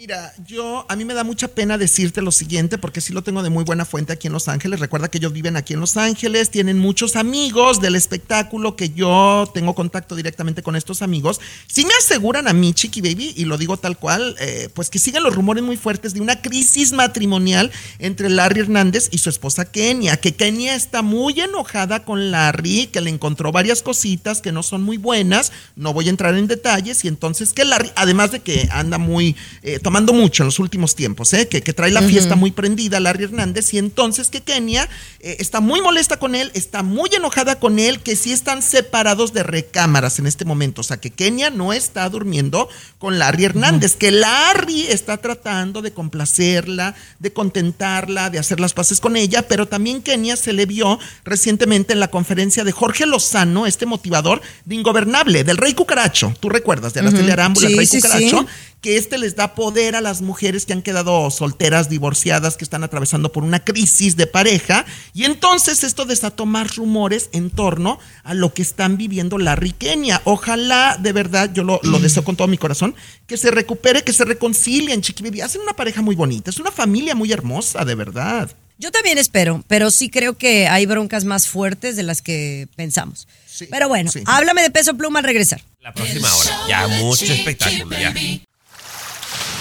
[0.01, 3.43] Mira, yo, a mí me da mucha pena decirte lo siguiente, porque sí lo tengo
[3.43, 4.79] de muy buena fuente aquí en Los Ángeles.
[4.79, 9.47] Recuerda que ellos viven aquí en Los Ángeles, tienen muchos amigos del espectáculo, que yo
[9.53, 11.39] tengo contacto directamente con estos amigos.
[11.67, 14.97] Sí me aseguran a mí, Chiqui Baby, y lo digo tal cual, eh, pues que
[14.97, 19.65] siguen los rumores muy fuertes de una crisis matrimonial entre Larry Hernández y su esposa
[19.65, 24.63] Kenia, que Kenia está muy enojada con Larry, que le encontró varias cositas que no
[24.63, 28.39] son muy buenas, no voy a entrar en detalles, y entonces que Larry, además de
[28.39, 31.49] que anda muy, eh, tomando mucho en los últimos tiempos, ¿eh?
[31.49, 34.87] que, que trae la fiesta muy prendida, Larry Hernández, y entonces que Kenia
[35.19, 39.33] eh, está muy molesta con él, está muy enojada con él, que sí están separados
[39.33, 42.69] de recámaras en este momento, o sea que Kenia no está durmiendo
[42.99, 49.01] con Larry Hernández, que Larry está tratando de complacerla, de contentarla, de hacer las paces
[49.01, 53.65] con ella, pero también Kenia se le vio recientemente en la conferencia de Jorge Lozano,
[53.65, 57.29] este motivador de Ingobernable, del Rey Cucaracho, tú recuerdas, de Araceli.
[57.29, 58.70] Arámbula, Sí, el Rey sí, Cucaracho, sí.
[58.81, 62.83] Que este les da poder a las mujeres que han quedado solteras, divorciadas, que están
[62.83, 64.85] atravesando por una crisis de pareja.
[65.13, 70.21] Y entonces esto desató más rumores en torno a lo que están viviendo y Kenia.
[70.25, 72.95] Ojalá, de verdad, yo lo, lo deseo con todo mi corazón,
[73.27, 75.41] que se recupere, que se reconcilien, Chiqui Baby.
[75.41, 78.49] Hacen una pareja muy bonita, es una familia muy hermosa, de verdad.
[78.77, 83.27] Yo también espero, pero sí creo que hay broncas más fuertes de las que pensamos.
[83.69, 85.61] pero bueno, háblame de peso pluma al regresar.
[85.81, 86.51] La próxima hora.
[86.67, 88.13] Ya mucho espectáculo, ya.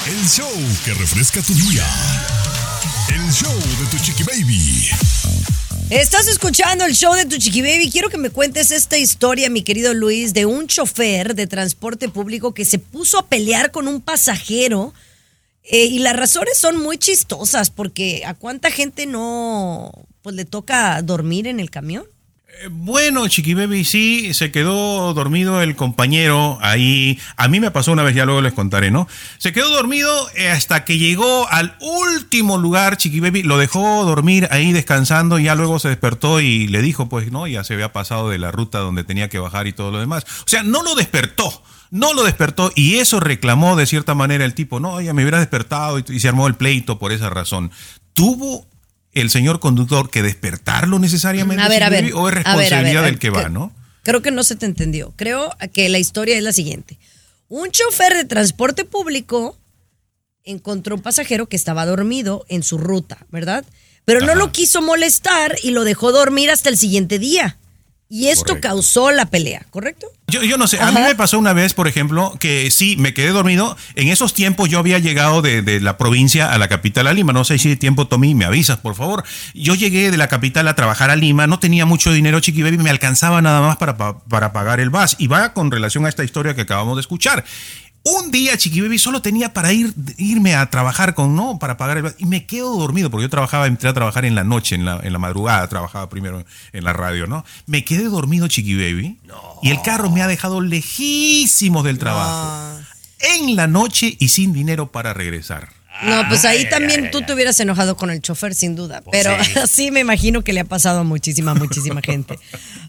[0.07, 0.51] El show
[0.83, 1.87] que refresca tu día.
[3.15, 4.89] El show de Tu Chiqui Baby.
[5.91, 7.91] Estás escuchando el show de tu chiqui baby.
[7.91, 12.55] Quiero que me cuentes esta historia, mi querido Luis, de un chofer de transporte público
[12.55, 14.95] que se puso a pelear con un pasajero.
[15.65, 19.93] Eh, y las razones son muy chistosas, porque a cuánta gente no
[20.23, 22.05] pues le toca dormir en el camión.
[22.69, 27.19] Bueno, Chiqui Baby, sí, se quedó dormido el compañero ahí.
[27.37, 29.09] A mí me pasó una vez, ya luego les contaré, ¿no?
[29.39, 33.45] Se quedó dormido eh, hasta que llegó al último lugar, Chiqui Baby.
[33.45, 37.47] Lo dejó dormir ahí descansando y ya luego se despertó y le dijo, pues, ¿no?
[37.47, 40.27] Ya se había pasado de la ruta donde tenía que bajar y todo lo demás.
[40.45, 41.63] O sea, no lo despertó.
[41.91, 45.41] No lo despertó y eso reclamó de cierta manera el tipo, no, ya me hubiera
[45.41, 47.73] despertado y, y se armó el pleito por esa razón.
[48.13, 48.69] ¿Tuvo
[49.13, 51.63] el señor conductor que despertarlo necesariamente?
[51.63, 53.73] A ver, a Chiqui ver, Baby, ¿O es responsabilidad a ver, del que va, no?
[54.03, 55.13] Creo que no se te entendió.
[55.17, 56.99] Creo que la historia es la siguiente.
[57.49, 59.59] Un chofer de transporte público
[60.45, 63.65] encontró un pasajero que estaba dormido en su ruta, ¿verdad?
[64.05, 67.59] Pero no lo quiso molestar y lo dejó dormir hasta el siguiente día.
[68.13, 68.69] Y esto Correcto.
[68.69, 70.09] causó la pelea, ¿correcto?
[70.27, 73.15] Yo, yo no sé, a mí me pasó una vez, por ejemplo, que sí, me
[73.15, 73.77] quedé dormido.
[73.95, 77.33] En esos tiempos yo había llegado de, de la provincia a la capital, a Lima.
[77.33, 79.23] No sé si tiempo, Tommy, me avisas, por favor.
[79.55, 82.79] Yo llegué de la capital a trabajar a Lima, no tenía mucho dinero, Chiqui Baby,
[82.79, 85.15] me alcanzaba nada más para, pa- para pagar el bus.
[85.19, 87.45] Y va con relación a esta historia que acabamos de escuchar.
[88.03, 91.59] Un día, Chiqui Baby, solo tenía para ir, irme a trabajar con, ¿no?
[91.59, 92.15] Para pagar el.
[92.19, 95.01] Y me quedo dormido, porque yo trabajaba, entré a trabajar en la noche, en la,
[95.03, 97.45] en la madrugada, trabajaba primero en la radio, ¿no?
[97.67, 99.19] Me quedé dormido, Chiqui Baby.
[99.63, 102.81] Y el carro me ha dejado lejísimos del trabajo.
[103.19, 105.80] En la noche y sin dinero para regresar.
[106.03, 109.03] No, pues ahí también tú te hubieras enojado con el chofer, sin duda.
[109.11, 109.59] Pero Pues sí.
[109.63, 112.39] así me imagino que le ha pasado a muchísima, muchísima gente.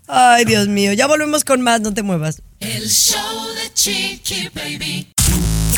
[0.07, 0.93] Ay, Dios mío.
[0.93, 2.41] Ya volvemos con más, no te muevas.
[2.59, 5.07] El show de Chiqui Baby.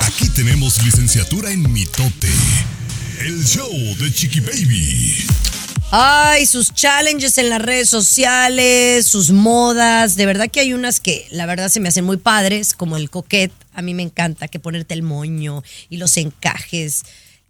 [0.01, 2.29] Aquí tenemos licenciatura en mitote.
[3.19, 5.25] El show de Chiqui Baby.
[5.95, 10.15] Ay, sus challenges en las redes sociales, sus modas.
[10.15, 13.09] De verdad que hay unas que la verdad se me hacen muy padres, como el
[13.11, 13.51] coquet.
[13.73, 17.03] A mí me encanta que ponerte el moño y los encajes.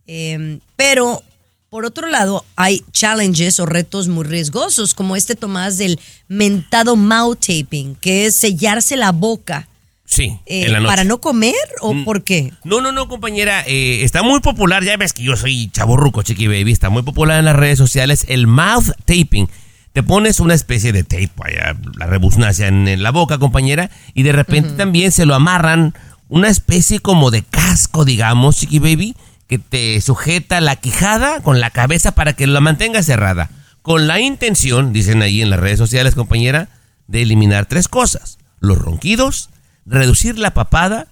[0.08, 1.22] Eh, pero,
[1.70, 7.40] por otro lado, hay challenges o retos muy riesgosos, como este Tomás del mentado mouth
[7.40, 9.68] taping, que es sellarse la boca.
[10.06, 10.90] Sí, eh, en la noche.
[10.92, 12.04] ¿Para no comer o Mm.
[12.06, 12.52] por qué?
[12.64, 13.64] No, no, no, compañera.
[13.66, 14.84] eh, está muy popular.
[14.84, 16.72] Ya ves que yo soy chaborruco, chiqui baby.
[16.72, 19.48] Está muy popular en las redes sociales el mouth taping.
[19.94, 24.24] Te pones una especie de tape, vaya, la rebusnacia en, en la boca, compañera, y
[24.24, 25.94] de repente también se lo amarran
[26.30, 29.16] una especie como de casco, digamos, chiqui baby,
[29.54, 33.52] que te sujeta la quijada con la cabeza para que la mantenga cerrada.
[33.84, 36.70] Con la intención, dicen ahí en las redes sociales, compañera,
[37.06, 38.40] de eliminar tres cosas.
[38.60, 39.52] Los ronquidos,
[39.86, 41.08] reducir la papada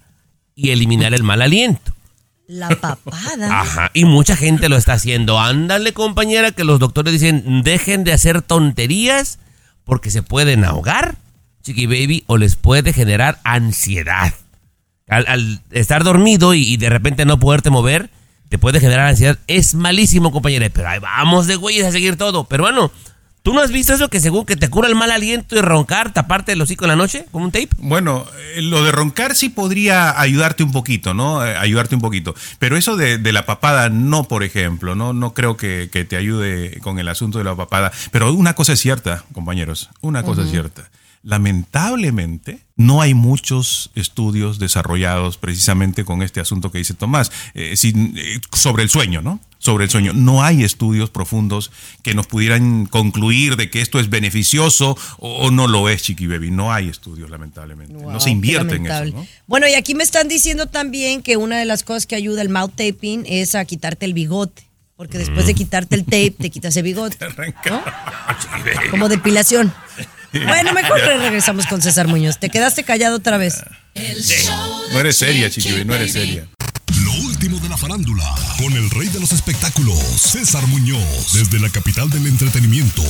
[0.55, 1.93] y eliminar el mal aliento.
[2.47, 3.61] La papada.
[3.61, 5.39] Ajá, y mucha gente lo está haciendo.
[5.39, 9.37] Ándale, compañera, que los doctores dicen, dejen de hacer tonterías
[9.83, 11.15] porque se pueden ahogar,
[11.61, 14.33] chiqui baby, o les puede generar ansiedad.
[15.07, 18.09] Al, al estar dormido y, y de repente no poderte mover,
[18.51, 19.39] te puede generar ansiedad.
[19.47, 22.43] Es malísimo, compañera, pero ahí vamos de güeyes a seguir todo.
[22.43, 22.91] Pero bueno,
[23.43, 26.11] ¿tú no has visto eso que según que te cura el mal aliento y roncar,
[26.11, 27.69] taparte el hocico en la noche con un tape?
[27.77, 28.25] Bueno,
[28.57, 31.45] eh, lo de roncar sí podría ayudarte un poquito, ¿no?
[31.45, 32.35] Eh, ayudarte un poquito.
[32.59, 35.13] Pero eso de, de la papada, no, por ejemplo, ¿no?
[35.13, 37.93] No creo que, que te ayude con el asunto de la papada.
[38.11, 40.89] Pero una cosa es cierta, compañeros, una cosa es cierta.
[41.23, 48.17] Lamentablemente, no hay muchos estudios desarrollados precisamente con este asunto que dice Tomás, eh, sin-
[48.17, 49.39] eh, sobre el sueño, ¿no?
[49.59, 50.13] Sobre el sueño.
[50.13, 55.51] No hay estudios profundos que nos pudieran concluir de que esto es beneficioso o, o
[55.51, 56.49] no lo es, Chiqui Baby.
[56.51, 57.93] No hay estudios, lamentablemente.
[57.93, 59.25] no se invierte en eso.
[59.45, 62.49] Bueno, y aquí me están diciendo también que una de las cosas que ayuda el
[62.49, 64.63] mouth taping es a quitarte el bigote.
[64.97, 65.47] Porque después Mm.
[65.47, 67.17] de quitarte el tape, te quitas el bigote.
[67.69, 67.81] ¿no?
[68.91, 69.73] Como depilación.
[70.33, 72.39] Bueno, mejor re- regresamos con César Muñoz.
[72.39, 73.55] Te quedaste callado otra vez.
[74.93, 76.47] No eres seria, Chiqui no eres seria.
[77.03, 78.23] Lo último de la farándula,
[78.57, 83.01] con el rey de los espectáculos, César Muñoz, desde la capital del entretenimiento,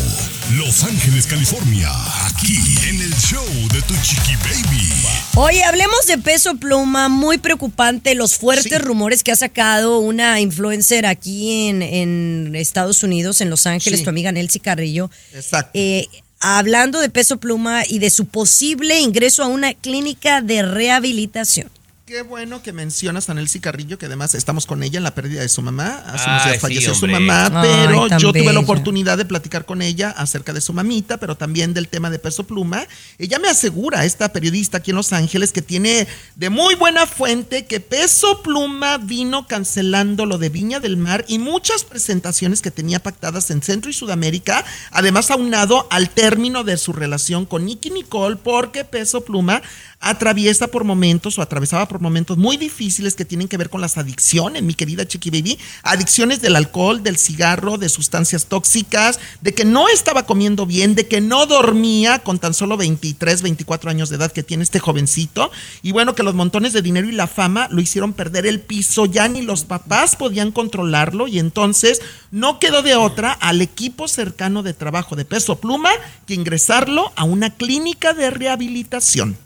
[0.55, 1.89] Los Ángeles, California,
[2.25, 2.57] aquí
[2.87, 3.43] en el show
[3.73, 4.89] de Tu Chiqui Baby.
[5.35, 11.05] Oye, hablemos de peso pluma, muy preocupante los fuertes rumores que ha sacado una influencer
[11.05, 14.03] aquí en, en Estados Unidos, en Los Ángeles, Sí.
[14.05, 15.09] tu amiga Nelcy Carrillo.
[15.33, 15.71] Exacto.
[15.73, 16.07] Eh,
[16.41, 21.69] hablando de peso pluma y de su posible ingreso a una clínica de rehabilitación.
[22.11, 25.39] Qué bueno que mencionas a Nelcy Carrillo, que además estamos con ella en la pérdida
[25.39, 26.03] de su mamá.
[26.07, 28.51] Hace unos Ay, días sí, falleció su mamá, pero yo tuve bella.
[28.51, 32.19] la oportunidad de platicar con ella acerca de su mamita, pero también del tema de
[32.19, 32.85] peso pluma.
[33.17, 36.05] Ella me asegura, esta periodista aquí en Los Ángeles, que tiene
[36.35, 41.39] de muy buena fuente que peso pluma vino cancelando lo de Viña del Mar y
[41.39, 46.91] muchas presentaciones que tenía pactadas en Centro y Sudamérica, además aunado al término de su
[46.91, 49.61] relación con Nicky Nicole, porque peso pluma
[50.01, 53.97] atraviesa por momentos o atravesaba por momentos muy difíciles que tienen que ver con las
[53.97, 59.63] adicciones, mi querida Chiqui Baby, adicciones del alcohol, del cigarro, de sustancias tóxicas, de que
[59.63, 64.15] no estaba comiendo bien, de que no dormía con tan solo 23, 24 años de
[64.15, 65.51] edad que tiene este jovencito,
[65.83, 69.05] y bueno, que los montones de dinero y la fama lo hicieron perder el piso,
[69.05, 74.63] ya ni los papás podían controlarlo, y entonces no quedó de otra al equipo cercano
[74.63, 75.91] de trabajo de Peso Pluma
[76.25, 79.37] que ingresarlo a una clínica de rehabilitación.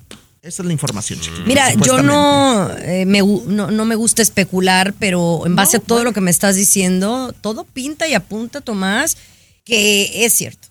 [0.45, 1.41] Esa es la información, Chiqui.
[1.47, 6.03] Mira, yo no, eh, me, no, no me gusta especular, pero en base a todo
[6.03, 9.17] lo que me estás diciendo, todo pinta y apunta, Tomás,
[9.63, 10.67] que es cierto.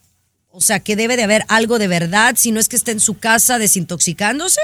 [0.50, 3.00] O sea, que debe de haber algo de verdad, si no es que está en
[3.00, 4.60] su casa desintoxicándose,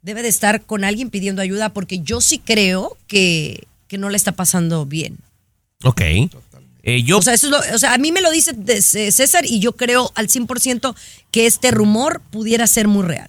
[0.00, 4.16] debe de estar con alguien pidiendo ayuda, porque yo sí creo que, que no le
[4.16, 5.18] está pasando bien.
[5.84, 6.00] Ok.
[6.82, 9.44] Eh, yo O sea, eso es lo- o sea, a mí me lo dice César
[9.44, 10.94] y yo creo al 100%
[11.30, 13.28] que este rumor pudiera ser muy real.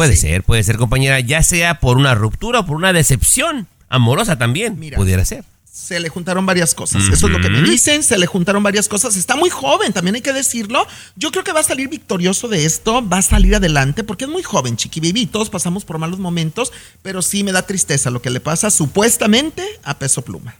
[0.00, 4.38] Puede ser, puede ser, compañera, ya sea por una ruptura o por una decepción amorosa
[4.38, 4.96] también, Mira.
[4.96, 5.44] pudiera ser.
[5.70, 7.02] Se le juntaron varias cosas.
[7.02, 8.02] Eso es lo que me dicen.
[8.02, 9.14] Se le juntaron varias cosas.
[9.16, 10.86] Está muy joven, también hay que decirlo.
[11.16, 13.06] Yo creo que va a salir victorioso de esto.
[13.06, 15.26] Va a salir adelante porque es muy joven, Chiqui Baby.
[15.26, 16.72] Todos pasamos por malos momentos,
[17.02, 20.56] pero sí me da tristeza lo que le pasa supuestamente a Peso Pluma.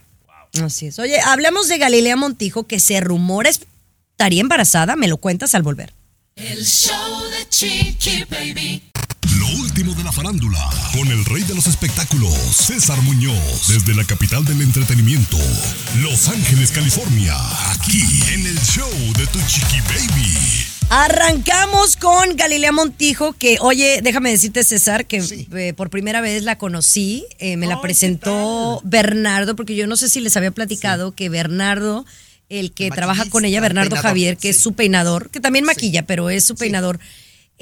[0.63, 0.99] Así es.
[0.99, 4.95] Oye, hablamos de Galilea Montijo que se rumora estaría embarazada.
[4.95, 5.93] ¿Me lo cuentas al volver?
[6.35, 8.90] El show de Chiqui Baby.
[9.51, 14.05] Lo último de la farándula, con el rey de los espectáculos, César Muñoz, desde la
[14.05, 15.37] capital del entretenimiento,
[15.99, 17.35] Los Ángeles, California,
[17.71, 18.01] aquí
[18.33, 20.37] en el show de Tu Chiqui Baby.
[20.89, 25.21] Arrancamos con Galilea Montijo, que, oye, déjame decirte, César, que
[25.53, 27.25] eh, por primera vez la conocí.
[27.39, 32.05] eh, me la presentó Bernardo, porque yo no sé si les había platicado que Bernardo,
[32.47, 36.05] el que trabaja con ella, Bernardo peinador, Javier, que es su peinador, que también maquilla,
[36.05, 36.99] pero es su peinador.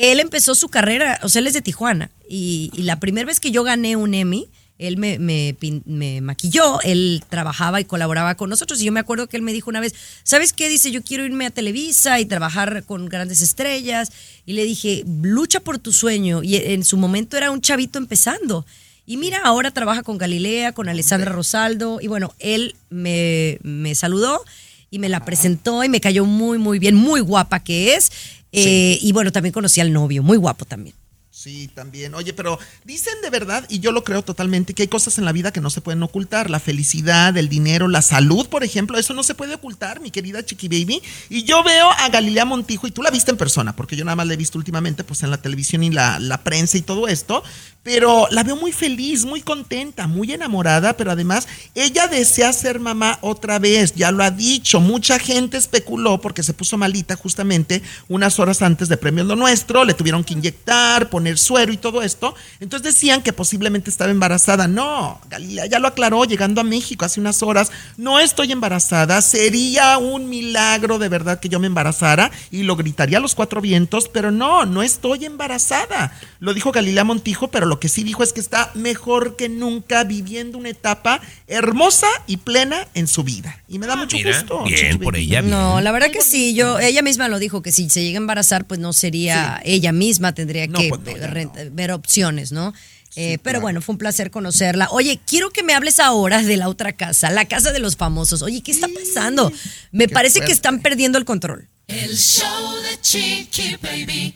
[0.02, 2.10] Él empezó su carrera, o sea, él es de Tijuana.
[2.30, 4.47] Y, y la primera vez que yo gané un Emmy,
[4.78, 8.80] él me, me pin- me maquilló, él trabajaba y colaboraba con nosotros.
[8.82, 9.93] Y yo me acuerdo que él me dijo una vez,
[10.24, 10.70] ¿sabes qué?
[10.70, 14.14] Dice, yo quiero irme a Televisa y trabajar con grandes estrellas.
[14.45, 16.43] Y le dije, lucha por tu sueño.
[16.43, 18.66] Y en su momento era un chavito empezando.
[19.06, 22.00] Y mira, ahora trabaja con Galilea, con Alessandra Rosaldo.
[22.02, 24.45] Y bueno, él me, me saludó
[24.91, 28.12] y me la presentó y me cayó muy, muy bien, muy guapa que es.
[28.52, 30.95] Eh, Y bueno, también conocí al novio, muy guapo también.
[31.32, 32.16] Sí, también.
[32.16, 35.32] Oye, pero dicen de verdad, y yo lo creo totalmente, que hay cosas en la
[35.32, 36.50] vida que no se pueden ocultar.
[36.50, 40.43] La felicidad, el dinero, la salud, por ejemplo, eso no se puede ocultar, mi querida
[40.43, 41.02] Chiqui Baby.
[41.30, 44.18] Y yo veo a Galilea Montijo, y tú la viste en persona, porque yo nada
[44.18, 47.08] más la he visto últimamente, pues en la televisión y la, la prensa y todo
[47.08, 47.41] esto.
[47.82, 53.18] Pero la veo muy feliz, muy contenta, muy enamorada, pero además ella desea ser mamá
[53.22, 54.82] otra vez, ya lo ha dicho.
[54.82, 59.86] Mucha gente especuló porque se puso malita justamente unas horas antes de Premio Lo Nuestro,
[59.86, 62.36] le tuvieron que inyectar, poner suero y todo esto.
[62.60, 64.68] Entonces decían que posiblemente estaba embarazada.
[64.68, 67.72] No, Galilea ya lo aclaró llegando a México hace unas horas.
[67.96, 73.20] No estoy embarazada, sería un milagro de verdad que yo me embarazara y lo gritaría
[73.20, 76.14] a los cuatro vientos, pero no, no estoy embarazada.
[76.42, 80.03] Lo dijo Galilea Montijo, pero lo que sí dijo es que está mejor que nunca
[80.03, 83.63] viviendo una etapa hermosa y plena en su vida.
[83.67, 84.63] Y me da mucho mira, gusto.
[84.65, 85.51] bien por ella, bien.
[85.51, 88.22] No, la verdad que sí, yo, ella misma lo dijo, que si se llega a
[88.22, 92.74] embarazar, pues no sería ella misma, tendría No, que pues no, ver, ver opciones, ¿no?
[93.15, 94.88] Eh, pero bueno, fue un placer conocerla.
[94.91, 98.41] Oye, quiero que me hables ahora de la otra casa, la casa de los famosos.
[98.41, 99.51] Oye, ¿qué está pasando?
[99.91, 101.67] Me qué parece que están perdiendo el control.
[101.88, 104.36] El show de Chiqui Baby.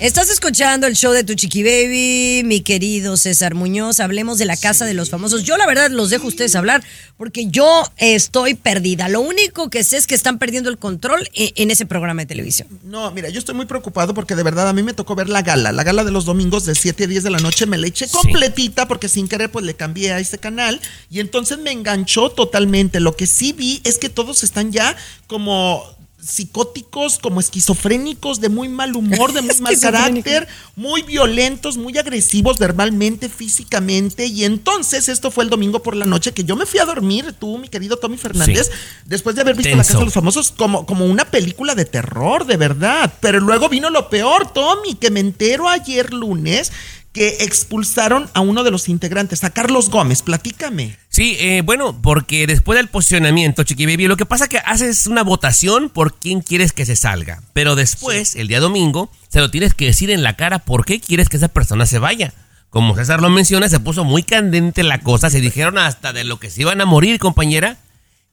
[0.00, 3.98] Estás escuchando el show de Tu Chiqui Baby, mi querido César Muñoz.
[3.98, 5.42] Hablemos de la casa de los famosos.
[5.42, 6.84] Yo, la verdad, los dejo a ustedes hablar
[7.16, 9.08] porque yo estoy perdida.
[9.08, 12.26] Lo único que sé es que están perdiendo el control e- en ese programa de
[12.26, 12.68] televisión.
[12.84, 15.42] No, mira, yo estoy muy preocupado porque de verdad a mí me tocó ver la
[15.42, 17.88] gala, la gala de los domingos de 7 a 10 de la noche, me la
[17.88, 20.80] eché completita porque sin querer pues le cambié a este canal
[21.10, 23.00] y entonces me enganchó totalmente.
[23.00, 24.96] Lo que sí vi es que todos están ya
[25.26, 25.82] como
[26.20, 32.58] psicóticos, como esquizofrénicos, de muy mal humor, de muy mal carácter, muy violentos, muy agresivos
[32.58, 34.26] verbalmente, físicamente.
[34.26, 37.34] Y entonces esto fue el domingo por la noche que yo me fui a dormir,
[37.38, 38.72] tú, mi querido Tommy Fernández, Sí.
[39.06, 39.84] después de haber visto La.
[39.84, 43.14] Casa de los Famosos como, como una película de terror, de verdad.
[43.20, 46.72] Pero luego vino lo peor, Tommy, que me entero ayer lunes
[47.18, 50.22] que expulsaron a uno de los integrantes, a Carlos Gómez.
[50.22, 50.96] Platícame.
[51.08, 55.08] Sí, eh, bueno, porque después del posicionamiento, Chiqui Baby, lo que pasa es que haces
[55.08, 57.42] una votación por quién quieres que se salga.
[57.54, 61.00] Pero después, el día domingo, se lo tienes que decir en la cara por qué
[61.00, 62.34] quieres que esa persona se vaya.
[62.70, 65.28] Como César lo menciona, se puso muy candente la cosa.
[65.28, 67.78] Se dijeron hasta de lo que se iban a morir, compañera,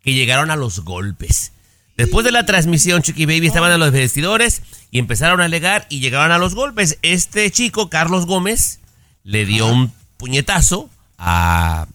[0.03, 1.53] que llegaron a los golpes.
[1.97, 5.99] Después de la transmisión, Chiqui Baby estaban en los vestidores y empezaron a alegar y
[6.01, 6.97] llegaron a los golpes.
[7.01, 8.79] Este chico, Carlos Gómez,
[9.23, 11.87] le dio un puñetazo a,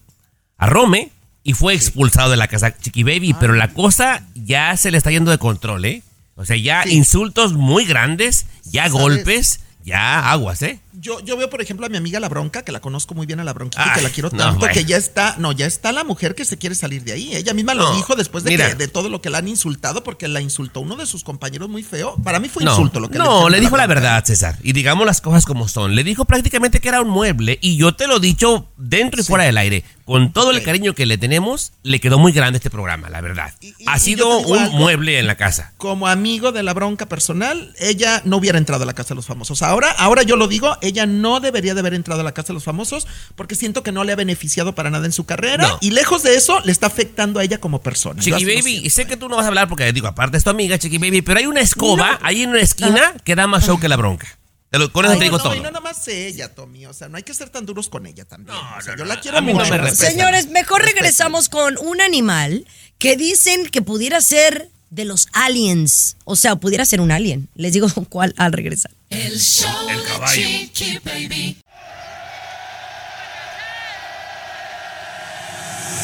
[0.56, 1.10] a Rome
[1.42, 3.34] y fue expulsado de la casa Chiqui Baby.
[3.38, 6.02] Pero la cosa ya se le está yendo de control, ¿eh?
[6.36, 6.94] O sea, ya Sí.
[6.94, 8.92] insultos muy grandes, ya ¿Sabes?
[9.02, 10.78] golpes, ya aguas, ¿eh?
[11.02, 13.40] Yo, yo veo, por ejemplo, a mi amiga La Bronca, que la conozco muy bien
[13.40, 16.04] a La Bronquita, Ay, que la quiero tanto, que ya está, no, ya está la
[16.04, 17.34] mujer que se quiere salir de ahí.
[17.34, 18.68] Ella misma lo No, dijo después de, mira.
[18.68, 21.70] que- de todo lo que la han insultado, porque la insultó uno de sus compañeros
[21.70, 22.16] muy feo.
[22.22, 24.58] Para mí fue No, insulto lo que no, le a dijo la verdad, César.
[24.62, 25.94] Y digamos las cosas como son.
[25.94, 27.58] Le dijo prácticamente que era un mueble.
[27.62, 29.84] Y yo te lo he dicho dentro y fuera del aire.
[30.04, 33.54] Con todo el cariño que le tenemos, le quedó muy grande este programa, la verdad.
[33.60, 34.76] Y- y- ha sido un algo.
[34.76, 35.72] mueble en la casa.
[35.76, 39.26] Como amigo de la bronca personal, ella no hubiera entrado a la Casa de los
[39.26, 39.62] Famosos.
[39.62, 42.54] Ahora, ahora yo lo digo, ella no debería de haber entrado a la Casa de
[42.54, 45.78] los Famosos porque siento que no le ha beneficiado para nada en su carrera No.
[45.80, 48.20] y lejos de eso le está afectando a ella como persona.
[48.22, 48.86] Chiqui Baby, siento.
[48.86, 50.98] y sé que tú no vas a hablar porque digo, aparte es tu amiga, Chiqui
[50.98, 53.96] Baby, pero hay una escoba ahí en una esquina que da más show que la
[53.96, 54.26] bronca.
[54.70, 55.54] Te lo- con eso Ay, te digo no, todo.
[55.56, 56.86] Y no nada más ella, Tommy.
[56.86, 58.56] O sea, no hay que ser tan duros con ella también.
[58.56, 59.76] O sea, no, yo no, la quiero a mí no mucho.
[59.82, 59.90] me.
[59.90, 62.64] Señores, mejor regresamos con un animal
[62.98, 66.16] que dicen que pudiera ser de los aliens.
[66.24, 67.48] O sea, pudiera ser un alien.
[67.54, 68.90] Les digo cuál al regresar.
[69.08, 71.56] El show de Chiqui Baby.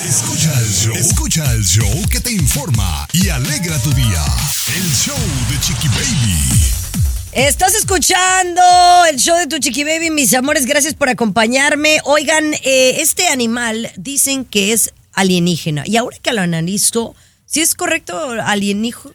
[0.09, 0.95] Escucha el show.
[0.95, 4.24] Escucha el show que te informa y alegra tu día.
[4.68, 5.18] El show
[5.51, 6.87] de Chiqui Baby.
[7.32, 8.62] Estás escuchando
[9.11, 12.01] el show de tu chiqui baby, mis amores, gracias por acompañarme.
[12.05, 15.82] Oigan, eh, este animal dicen que es alienígena.
[15.87, 17.14] Y ahora que lo analizo,
[17.47, 19.14] si es correcto alienígeno,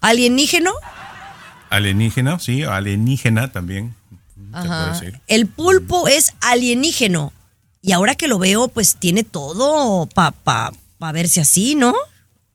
[0.00, 0.72] alienígeno,
[1.70, 3.94] Alienígena, sí, alienígena también.
[4.52, 4.92] Ajá.
[4.92, 5.20] decir.
[5.28, 7.32] el pulpo es alienígeno.
[7.82, 11.94] Y ahora que lo veo, pues tiene todo para pa, pa verse así, ¿no?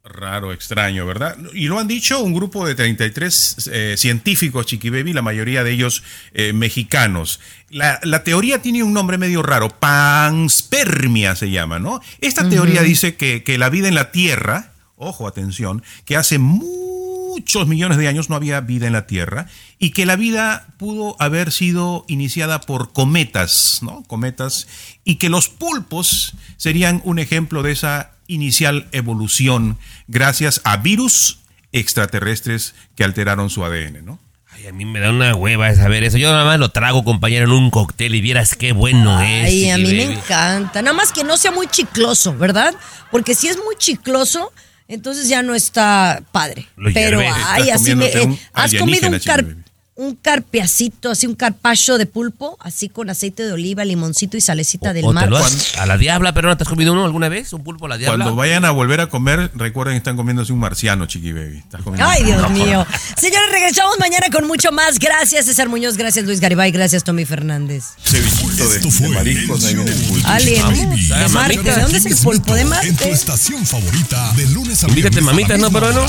[0.07, 1.35] Raro, extraño, ¿verdad?
[1.53, 5.71] Y lo han dicho un grupo de 33 eh, científicos, Chiqui Baby, la mayoría de
[5.71, 6.03] ellos
[6.33, 7.39] eh, mexicanos.
[7.71, 12.01] La, la teoría tiene un nombre medio raro, panspermia se llama, ¿no?
[12.21, 17.67] Esta teoría dice que, que la vida en la Tierra, ojo, atención, que hace muchos
[17.67, 19.47] millones de años no había vida en la Tierra
[19.79, 24.03] y que la vida pudo haber sido iniciada por cometas, ¿no?
[24.03, 24.67] Cometas,
[25.03, 31.39] y que los pulpos serían un ejemplo de esa inicial evolución gracias a virus
[31.71, 34.19] extraterrestres que alteraron su ADN, ¿no?
[34.51, 36.17] Ay, a mí me da una hueva saber eso.
[36.17, 39.45] Yo nada más lo trago, compañero, en un cóctel y vieras qué bueno es.
[39.45, 40.82] Ay, a mí me encanta.
[40.82, 42.73] Nada más que no sea muy chicloso, ¿verdad?
[43.11, 44.53] Porque si es muy chicloso,
[44.88, 46.67] entonces ya no está padre.
[46.78, 48.05] Lo Pero, ay, así me.
[48.05, 49.65] eh, ¿Has comido un.
[49.97, 54.91] Un carpiacito, así un carpacho de pulpo, así con aceite de oliva, limoncito y salecita
[54.91, 55.29] del O te mar?
[55.29, 57.85] lo has- a la diabla, pero no te has comido uno alguna vez, un pulpo
[57.85, 58.25] a la diabla.
[58.25, 61.59] Cuando vayan a volver a comer, recuerden que están comiéndose un marciano, Chiqui Baby.
[61.59, 62.85] Estás comiendo- Ay, Dios mío.
[63.15, 64.99] Señores, regresamos mañana con mucho más.
[64.99, 65.95] Gracias, César Muñoz.
[65.95, 66.71] Gracias, Luis Garibay.
[66.71, 67.85] Gracias, Tommy Fernández.
[68.03, 70.27] Cevichito de, de fue mariscos, el ahí viene el show pulpo.
[70.27, 70.61] Alien.
[70.89, 71.07] Baby.
[71.07, 71.63] De Marte.
[71.63, 72.53] ¿De dónde es el pulpo?
[72.53, 73.11] ¿De En tu Marte?
[73.11, 76.05] estación favorita de lunes a Invítate, viernes ¿no, peruano?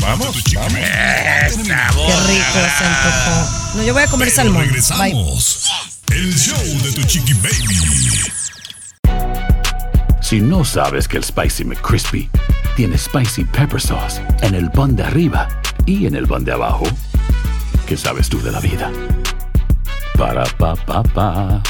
[0.00, 0.78] Vamos, vamos.
[0.84, 2.58] Qué rico
[3.74, 4.62] No, yo voy a comer Pero salmón.
[4.62, 4.66] Bye.
[4.68, 5.70] regresamos.
[6.12, 8.34] El show de tu Chiqui Baby.
[10.20, 12.30] Si no sabes que el Spicy McCrispy
[12.76, 15.48] tiene Spicy Pepper Sauce en el pan de arriba
[15.86, 16.84] y en el pan de abajo,
[17.86, 18.90] ¿qué sabes tú de la vida?
[20.16, 21.62] Para, pa, pa, pa.